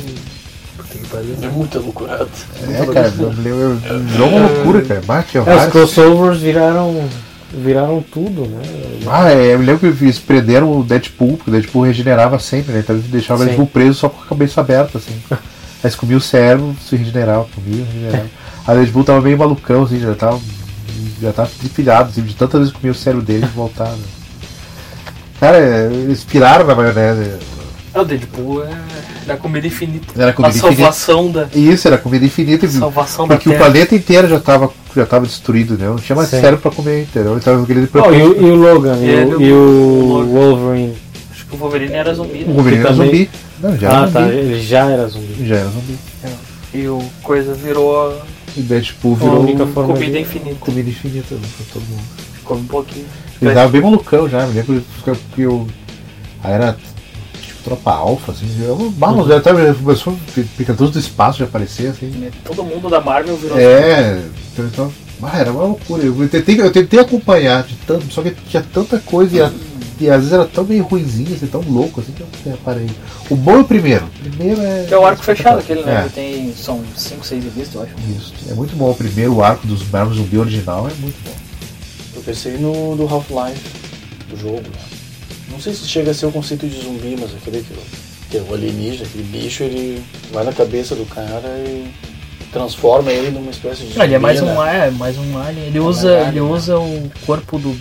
[1.42, 2.28] É muita loucurada.
[2.62, 5.02] É, cara, lembro- virou uma loucura, cara.
[5.04, 5.72] Bate, É, os vários.
[5.72, 7.08] crossovers viraram,
[7.52, 8.62] viraram tudo, né?
[9.06, 12.72] Ah, é, eu me lembro que eles prenderam o Deadpool, porque o Deadpool regenerava sempre,
[12.72, 12.80] né?
[12.80, 13.46] Então eles deixavam o.
[13.46, 15.14] Deadpool preso só com a cabeça aberta, assim.
[15.30, 15.38] Aí
[15.84, 18.28] eles comiam o cérebro, se regenerava, comia, regenerava.
[18.66, 20.40] Aí o Deadpool tava meio malucão, assim, já tava.
[21.22, 23.96] Já tava tripilhado, assim, de tantas vezes que comia o cérebro dele e voltava.
[25.40, 27.32] Cara, é, eles piraram na maionese.
[27.98, 28.70] É, o Deadpool é
[29.26, 30.06] da comida infinita.
[30.20, 30.76] Era comida a infinita.
[30.76, 31.48] salvação da.
[31.54, 32.66] Isso, era comida infinita.
[32.66, 33.64] e- Salvação da porque o Terra.
[33.64, 35.86] planeta inteiro já tava, já tava destruído, né?
[35.88, 36.40] Não tinha mais Sim.
[36.40, 37.36] cérebro pra comer, entendeu?
[37.36, 40.24] Então aquele Oh, e, o, e o Logan, e, Ele, o, e o o.
[40.26, 40.96] Wolverine.
[41.30, 42.44] Acho que o Wolverine era zumbi.
[42.44, 42.54] O Né?
[42.54, 43.30] Wolverine era também- zumbi.
[43.60, 44.12] Não, já era Ah, zumbi.
[44.12, 45.46] tá, ele já era zumbi.
[45.46, 45.98] Já era zumbi.
[46.74, 48.20] E o coisa virou
[48.56, 50.56] E Deadpool a virou única forma comida de- infinita.
[50.60, 52.02] comida infinita né, pra todo mundo.
[52.44, 53.04] Come um pouquinho.
[53.40, 54.82] Ele tava bem malucão já, me lembro
[55.34, 55.66] que eu.
[56.42, 56.87] Aí era tipo
[57.64, 58.46] tropa alfa, assim.
[58.62, 60.16] Eu, vamos, já até começou
[60.56, 62.28] Picantus do espaço já aparecer, assim.
[62.44, 64.92] Todo mundo da Marvel virou É, então, então
[65.22, 66.02] ah, era uma loucura.
[66.04, 69.50] Eu tentei, eu tentei acompanhar de tanto, só que tinha tanta coisa e, a-
[70.00, 72.86] e às vezes era tão meio ruimzinho, assim, tão louco, assim, que eu parei.
[73.28, 74.04] O bom é o primeiro.
[74.04, 74.84] O primeiro é.
[74.86, 76.02] Que é o arco fechado, aquele, né?
[76.04, 76.08] É.
[76.08, 76.54] Que tem.
[76.54, 77.92] São 5, 6 revistas, eu acho.
[78.16, 78.32] Isso.
[78.48, 78.90] É muito bom.
[78.90, 81.34] O primeiro arco dos Marvel Zumbi original é muito bom.
[82.14, 83.60] Eu pensei no do Half-Life,
[84.30, 84.60] do jogo.
[84.60, 84.97] né?
[85.50, 87.74] Não sei se chega a ser o conceito de zumbi, mas aquele que,
[88.30, 91.88] que é o alienígena, aquele bicho, ele vai na cabeça do cara e
[92.52, 94.86] transforma ele numa espécie de Não, ele é zumbi, mais um, né?
[94.86, 95.66] é, mais um alien.
[95.66, 96.46] Ele É usa, alien, ele né?
[96.46, 97.76] usa o corpo do.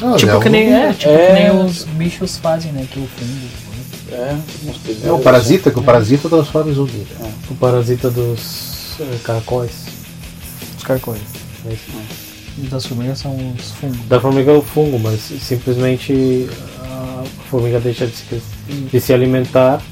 [0.00, 0.92] Não, tipo ele é que um nem, zumbi, é, né?
[0.98, 1.26] tipo É.
[1.26, 2.86] que nem os bichos fazem, né?
[2.90, 3.64] Que o fungo.
[4.12, 4.36] É,
[4.68, 7.06] uns É o parasita, que o parasita transforma em zumbi.
[7.18, 7.32] né?
[7.50, 9.72] O parasita dos caracóis.
[10.76, 11.20] Os carcões.
[11.68, 11.84] É isso.
[12.70, 13.98] Das formigas são os fungos.
[14.08, 16.48] Da formiga é o fungo, mas simplesmente
[17.50, 18.42] formiga deixa de se,
[18.92, 19.82] de se alimentar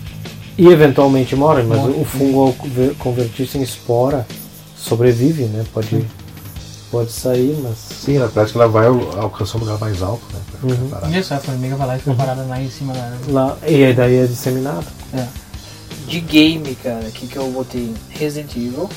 [0.58, 1.92] e eventualmente morre, mas Morre.
[2.00, 4.26] o fungo ao conver- convertir-se em espora
[4.76, 5.64] sobrevive, né?
[5.72, 6.04] Pode,
[6.90, 7.76] pode sair, mas.
[7.78, 10.40] Sim, na prática ela vai al- alcançar um lugar mais alto, né?
[10.64, 11.18] Uhum.
[11.18, 13.12] Isso, a formiga vai lá e fica parada lá em cima da.
[13.28, 14.84] Lá, e aí daí é disseminado.
[15.14, 15.26] É.
[16.06, 17.92] De game, cara, o que, que eu botei?
[18.10, 18.90] Resident Evil,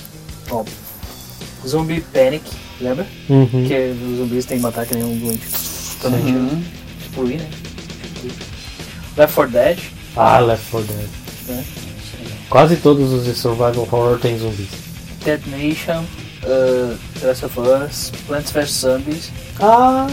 [0.49, 0.73] óbvio.
[1.65, 2.43] Zombie Panic,
[2.81, 3.07] Lembra?
[3.29, 3.47] Uhum.
[3.67, 5.47] Que os zumbis têm que matar que nem um doente.
[6.03, 6.61] Uhum.
[7.01, 7.49] Explodir, né?
[9.17, 9.77] Left 4 Dead.
[10.15, 11.07] Ah, Left 4 Dead.
[11.47, 11.63] né?
[12.49, 14.67] Quase todos os de survival horror têm zumbis.
[15.23, 16.03] Dead Nation.
[16.43, 18.11] Uh, The Last of Us.
[18.27, 19.31] Plants vs Zombies.
[19.59, 20.07] Ah,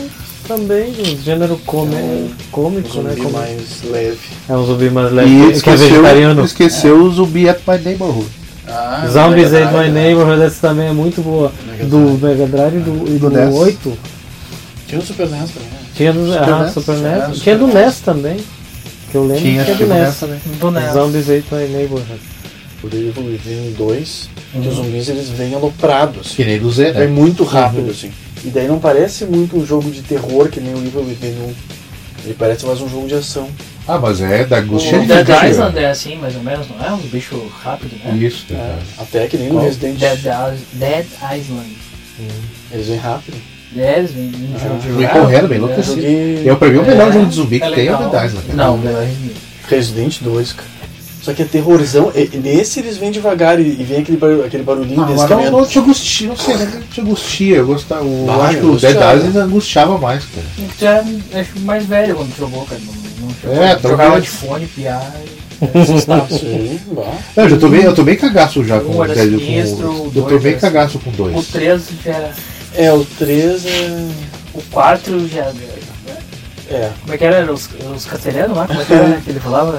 [0.49, 1.95] também, um gênero come...
[1.95, 3.11] um cômico, né?
[3.11, 4.19] Zumbi Como- mais leve.
[4.49, 6.45] É um zumbi mais leve E que é esqueceu, vegetariano.
[6.45, 8.29] esqueceu o zumbi at my neighborhood.
[8.67, 10.03] Ah, Zombies Mega Ate My né?
[10.05, 11.53] Neighborhood, essa também é muito boa.
[11.67, 13.55] Mega Do Mega Drive e do, e do, Do NES.
[13.55, 13.99] 8.
[14.89, 15.79] Tinha o Super NES também, né?
[15.95, 16.73] Tinha do Super ah, NES.
[16.73, 17.39] Super É, NES.
[17.41, 17.67] Tinha do.
[17.67, 18.37] NES também.
[19.13, 19.99] Que eu lembro Tinha, que é do NES.
[20.07, 20.41] NES também.
[20.59, 20.93] Do NES.
[20.95, 22.21] Zombies Ate My Neighborhood.
[22.83, 26.33] O Evil Within 2, que os zumbis eles vêm aloprados.
[26.33, 27.07] Que nem do Z, É né?
[27.07, 28.11] muito rápido, assim.
[28.45, 31.55] E daí não parece muito um jogo de terror que nem o Evil Within 1.
[32.25, 33.49] Ele parece mais um jogo de ação.
[33.87, 36.67] Ah, mas é da angústia O de Dead vida, Island é assim, mais ou menos,
[36.69, 36.91] não é?
[36.93, 38.17] Um bicho rápido, né?
[38.17, 38.79] Isso, É, né?
[38.99, 39.61] até que nem no?
[39.61, 41.07] Resident Dead, Is- Dead
[41.39, 41.77] Island.
[42.73, 43.37] Eles vêm rápido.
[43.75, 45.59] Dead, um jogo de Vem correndo, bem É.
[45.59, 45.97] enlouquecido.
[45.97, 47.99] Joguei Eu, pra mim, o melhor É, jogo de zumbi que é tem é o.
[48.11, 48.47] Dead Island.
[48.47, 48.55] cara.
[48.57, 49.37] Não, melhor Resident.
[49.68, 50.68] Resident 2, cara.
[51.23, 52.11] Só que é terrorzão.
[52.14, 55.57] E- Nesse eles vêm devagar e, e vem aquele, barulho, aquele barulhinho Ah, não, caminhando.
[55.59, 57.57] não te angustia, não sei, não te angustia.
[57.59, 58.91] Eu, gostava, eu Vai, acho que o Dead.
[58.97, 60.47] Island angustiava mais, cara.
[60.79, 61.05] Tu era
[61.41, 62.81] acho, mais velho quando jogou, cara.
[62.85, 62.93] Não,
[63.29, 63.62] não jogou.
[63.64, 65.12] É, jogava de fone, piar.
[65.81, 66.27] assustava.
[66.29, 67.05] Sim, vá.
[67.37, 70.59] Eu já tô bem, eu tô bem cagaço já com o Dead o Eu bem
[70.59, 71.37] cagaço com dois.
[71.37, 72.33] O 3 já era.
[72.77, 74.09] É, o 3 é.
[74.55, 75.53] O 4 já.
[76.70, 76.91] É.
[77.03, 77.37] Como é que era?
[77.37, 78.66] Era Os, os castelhanos lá?
[78.66, 79.79] Como é que era que ele falava?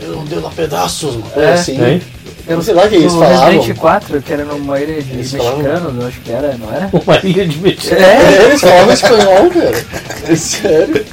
[0.00, 1.30] Eu não deu lá pedaços, mano.
[1.36, 1.76] É, assim.
[1.76, 2.02] Tem?
[2.48, 3.50] Era Sei lá o que eles o falavam.
[3.52, 6.90] Resident 4, que era numa ilha de Eles mexicanos, eu acho que era, não era?
[7.04, 7.94] Uma ilha de mexer.
[8.02, 9.84] É, eles falavam espanhol, cara.
[10.28, 11.06] É sério.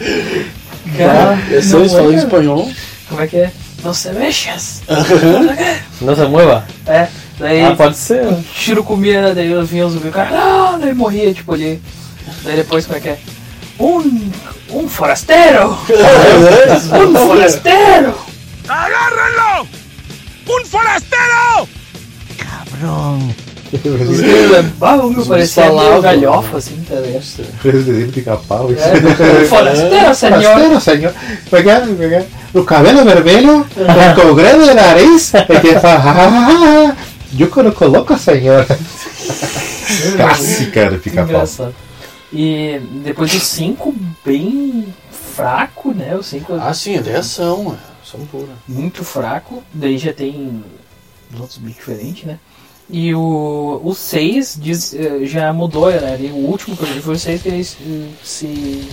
[0.97, 2.71] Cara, É sério, não eles falam espanhol.
[3.07, 3.51] Como é que é?
[3.84, 4.82] Não se mexas!
[6.01, 6.65] Não se mueva?
[6.88, 7.07] É,
[7.39, 8.25] daí Ah, pode ser.
[8.27, 11.81] um tiro comia, daí eu vinha os zumbis, o cara, não, daí morria, tipo ali.
[12.43, 13.17] Daí depois, como é que é?
[13.79, 14.29] Um,
[14.71, 15.69] um forasteiro!
[16.99, 18.13] um forasteiro!
[23.71, 27.23] Os caras lembravam que parecia meio galhofa, assim, tá ligado?
[27.63, 28.71] Resident Evil pica-pau.
[28.71, 28.81] isso.
[28.83, 28.93] É,
[29.43, 30.41] um forasteiro, senhor!
[30.41, 31.13] Forasteiro, senhor.
[31.51, 32.23] Pegar, pegar
[32.53, 33.67] o cabelo vermelho,
[34.31, 36.95] o grande nariz, e que fala, "Ah, ah, ah,
[37.38, 38.65] eu quando coloco, senhor.
[40.15, 41.25] Clássica do pica-pau.
[41.25, 41.75] Engraçado.
[42.32, 46.15] E depois do 5, bem fraco, né?
[46.15, 47.89] O 5 Ah, sim, é de ação, é.
[48.03, 48.53] Ação pura.
[48.67, 49.63] muito fraco.
[49.73, 50.63] Daí já tem
[51.34, 52.39] os outros bichos diferentes, né?
[52.91, 54.59] E o 6
[55.23, 56.17] já mudou, né?
[56.19, 58.89] E o último que eu vi foi o 6 que ele eh, se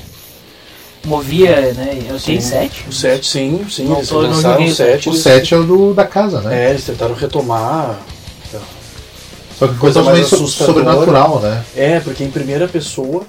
[1.05, 2.03] movia, né?
[2.07, 2.85] Eu tenho 7.
[2.89, 3.85] O 7, sim, sim.
[3.85, 5.09] Não, eles lançaram o o 7.
[5.09, 6.67] O 7 é o do, da casa, né?
[6.67, 7.99] É, eles tentaram retomar.
[9.59, 11.65] Só que coisa coisa mais sobrenatural, né?
[11.75, 13.25] É, porque em primeira pessoa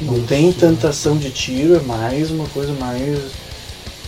[0.00, 3.18] não tem tanta ação de tiro, é mais uma coisa mais.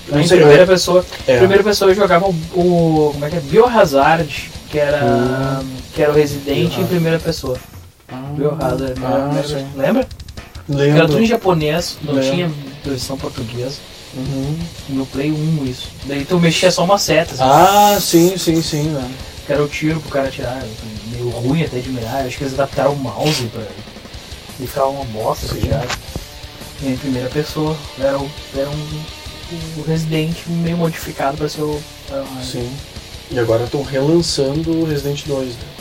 [0.08, 1.04] Em Não sei, primeira é- pessoa.
[1.26, 1.38] É.
[1.38, 3.40] Primeira pessoa eu jogava o, o- Como é que é?
[3.40, 5.62] Biohazard, que era.
[5.94, 7.56] Que era o Resident em primeira pessoa.
[8.36, 8.94] Biohazard.
[9.04, 9.42] Ah, né?
[9.46, 9.66] sim.
[9.76, 10.06] Lembra?
[10.68, 10.96] Lembro.
[10.98, 12.30] Era tudo em japonês, não Lembro.
[12.30, 12.50] tinha
[12.84, 13.76] versão portuguesa.
[14.14, 14.56] Uhum.
[14.90, 15.88] No Play 1 isso.
[16.04, 18.82] Daí tu mexia só uma seta, assim, Ah, sim, sim, sim.
[18.90, 19.10] Né?
[19.47, 20.62] Que era o tiro pro cara atirar.
[21.11, 22.24] Meio ruim até de mirar.
[22.26, 23.62] Acho que eles adaptaram o mouse pra.
[24.61, 25.99] E ficava uma bosta pra tirar.
[26.82, 27.76] E em primeira pessoa.
[27.99, 29.03] Era, o, era um,
[29.78, 31.80] o Resident meio modificado pra ser o.
[32.43, 32.70] Sim.
[33.30, 35.71] E agora estão relançando o Resident 2, né?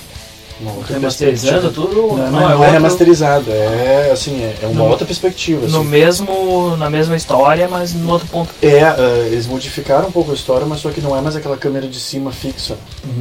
[0.66, 1.96] Outra Remasterizando tudo?
[2.16, 5.66] Não, Não, não, é é, outro- remasterizado, é assim, é, é uma No- outra perspectiva.
[5.68, 5.88] No assim.
[5.90, 8.50] mesmo, na mesma história, mas no outro ponto.
[8.62, 8.96] É, ah,
[9.26, 12.00] eles modificaram um pouco a história, mas só que não é mais aquela câmera de
[12.00, 12.76] cima fixa.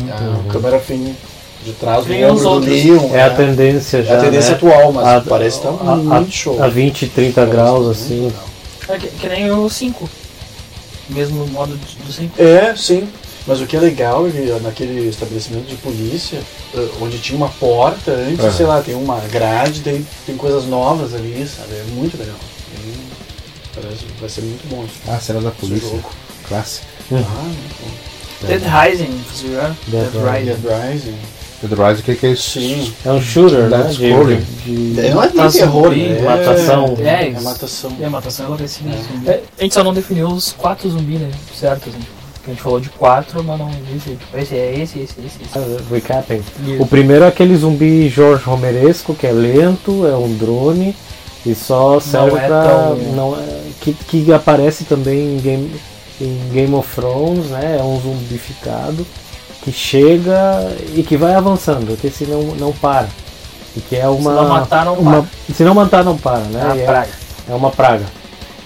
[0.09, 0.13] É
[0.49, 1.15] a câmera fim
[1.65, 2.73] de trás do ombro do outros.
[2.85, 3.11] Leon.
[3.15, 3.37] É a né?
[3.37, 4.19] tendência É já.
[4.19, 4.57] a tendência né?
[4.57, 6.63] atual, mas A- parece que tá muito show.
[6.63, 8.33] A 20, 30 graus assim.
[8.89, 10.09] É que, que nem o 5.
[11.09, 11.77] Mesmo modo
[12.07, 12.41] do 5.
[12.41, 13.09] É, sim.
[13.47, 16.39] Mas o que é legal é que naquele estabelecimento de polícia,
[16.75, 18.53] eh, onde tinha uma porta antes, Aham.
[18.53, 21.73] sei lá, tem uma grade, tem, tem coisas novas ali, sabe?
[21.75, 22.37] É muito legal.
[22.75, 22.95] E
[23.75, 24.95] parece vai ser muito bom isso.
[25.09, 25.89] Ah, cena da esse polícia.
[25.89, 26.11] jogo.
[26.49, 26.87] Clássico.
[27.13, 28.47] Ah, muito bom.
[28.47, 29.77] Dead Rising, vocês viram?
[29.89, 30.61] Dead Dead Rising.
[30.63, 31.15] Dead Rising.
[31.63, 32.51] Dead Rising, que que é isso?
[32.61, 32.93] Sim.
[33.05, 33.83] É um shooter, né?
[33.85, 33.97] De,
[34.95, 36.21] de- É, não é Matar terror, né?
[36.23, 36.97] matação.
[37.01, 37.97] É, É, é matação.
[38.01, 39.31] É, matação é.
[39.31, 41.31] É, a gente só não definiu os quatro zumbis, né?
[41.59, 41.99] Certo, assim.
[42.51, 44.11] A gente falou de quatro, mas não disse.
[44.11, 45.57] Tipo, esse é esse, esse, esse, esse.
[45.59, 46.43] Ah, Recapping.
[46.81, 50.97] O primeiro é aquele zumbi George Romeresco, que é lento, é um drone
[51.47, 52.63] e só serve é pra.
[52.65, 55.71] tão- Não é, que, que aparece também em Game,
[56.21, 57.77] em Game of Thrones, né?
[57.79, 59.07] É um zumbificado
[59.63, 60.35] que chega
[60.95, 63.07] e que vai avançando, que esse não, não para.
[63.77, 64.33] E que é uma.
[64.35, 66.61] não matar, não uma- Se não matar, não para, né?
[66.61, 67.09] É uma E praga.
[67.49, 68.05] É uma praga.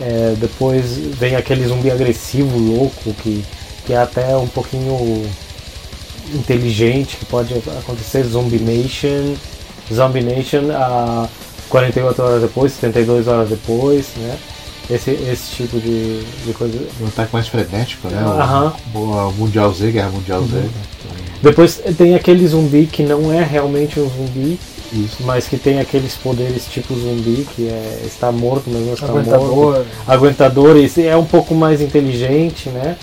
[0.01, 3.45] É, depois vem aquele zumbi agressivo, louco, que,
[3.87, 5.27] que é até um pouquinho
[6.35, 8.23] inteligente, que pode acontecer.
[8.25, 9.35] Zombie Nation.
[9.93, 11.29] Zombie Nation a
[11.69, 14.37] 48 horas depois, 72 horas depois, né?
[14.91, 16.79] Esse, esse tipo de, de coisa.
[17.01, 18.23] Um ataque mais frenético, né?
[18.23, 18.73] O- Aham.
[18.95, 20.63] O, Mundial Z, Guerra Mundial Z.
[21.43, 24.59] Depois tem aquele zumbi que não é realmente um zumbi,
[25.21, 29.55] mas que tem aqueles poderes tipo zumbi, que é, está morto, mas não está Aguentador.
[29.55, 29.87] morto.
[30.07, 30.77] Aguentador.
[30.77, 32.97] e é um pouco mais inteligente, né?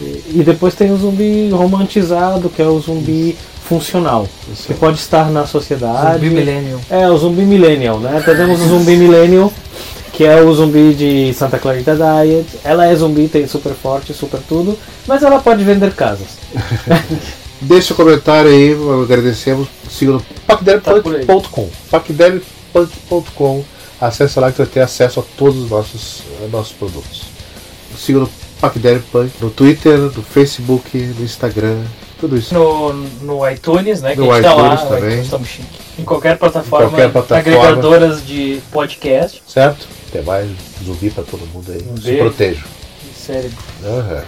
[0.00, 3.36] E, depois tem o zumbi romantizado, que é o zumbi
[3.68, 4.26] funcional,
[4.66, 6.24] que pode estar na sociedade.
[6.24, 6.80] Zumbi millennial.
[6.88, 8.22] É, o zumbi millennial, né?
[8.24, 9.52] Temos o zumbi millennial,
[10.12, 12.46] que é o zumbi de Santa Clarita Diet.
[12.64, 16.38] Ela é zumbi, tem super forte, super tudo, mas ela pode vender casas.
[17.60, 19.66] Deixe seu comentário aí, agradecemos.
[19.90, 21.68] Siga no pacdevpunk.com.
[21.90, 23.64] pacdevpunk.com.
[24.00, 27.22] Acesse lá que você vai ter acesso a todos os nossos, eh, nossos produtos.
[27.98, 28.30] Siga no
[28.60, 31.82] pacdevpunk no Twitter, no Facebook, no Instagram,
[32.20, 32.52] tudo isso.
[32.54, 34.14] No, no iTunes, né?
[34.14, 35.22] Que No a gente tá lá, iTunes também.
[35.24, 35.78] iTunes chique.
[35.98, 37.40] Em qualquer plataforma, qualquer plataforma.
[37.40, 39.42] agregadoras de podcast.
[39.46, 39.86] Certo?
[40.12, 40.48] Tem mais
[40.84, 41.80] zumbi pra todo mundo aí.
[42.02, 42.64] Se beijo.
[43.14, 43.50] Sério.
[43.84, 44.24] Aham.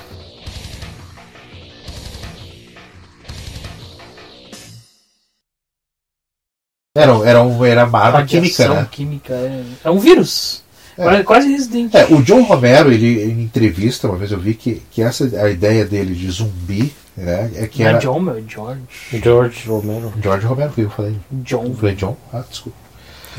[6.96, 8.88] Era, era, um, era uma arma química, né?
[8.90, 10.59] química, é, é um vírus.
[11.02, 11.94] Quase- Quase Resident.
[11.94, 15.50] É, o John Romero, ele em entrevista, uma vez eu vi que, que essa a
[15.50, 18.80] ideia dele de zumbi, né, é que Não é era John, meu, é George.
[19.12, 20.12] George Romero.
[20.22, 21.14] George Romero, o que eu falei?
[21.32, 21.64] John.
[21.66, 22.16] Eu falei John?
[22.32, 22.78] Ah, desculpa.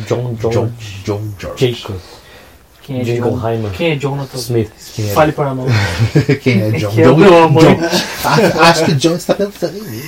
[0.07, 1.01] John John, George.
[1.03, 1.71] John George.
[1.73, 1.95] Jacob.
[2.83, 3.03] Quem é.
[3.03, 3.39] John?
[3.77, 4.71] Quem é Jonathan Smith.
[4.95, 5.13] Quem é?
[5.13, 5.71] Fale para nós.
[6.41, 6.89] Quem é John?
[6.91, 7.61] Que é John, meu amor.
[7.63, 7.77] John.
[8.25, 10.01] Ah, acho que John está pensando em mim.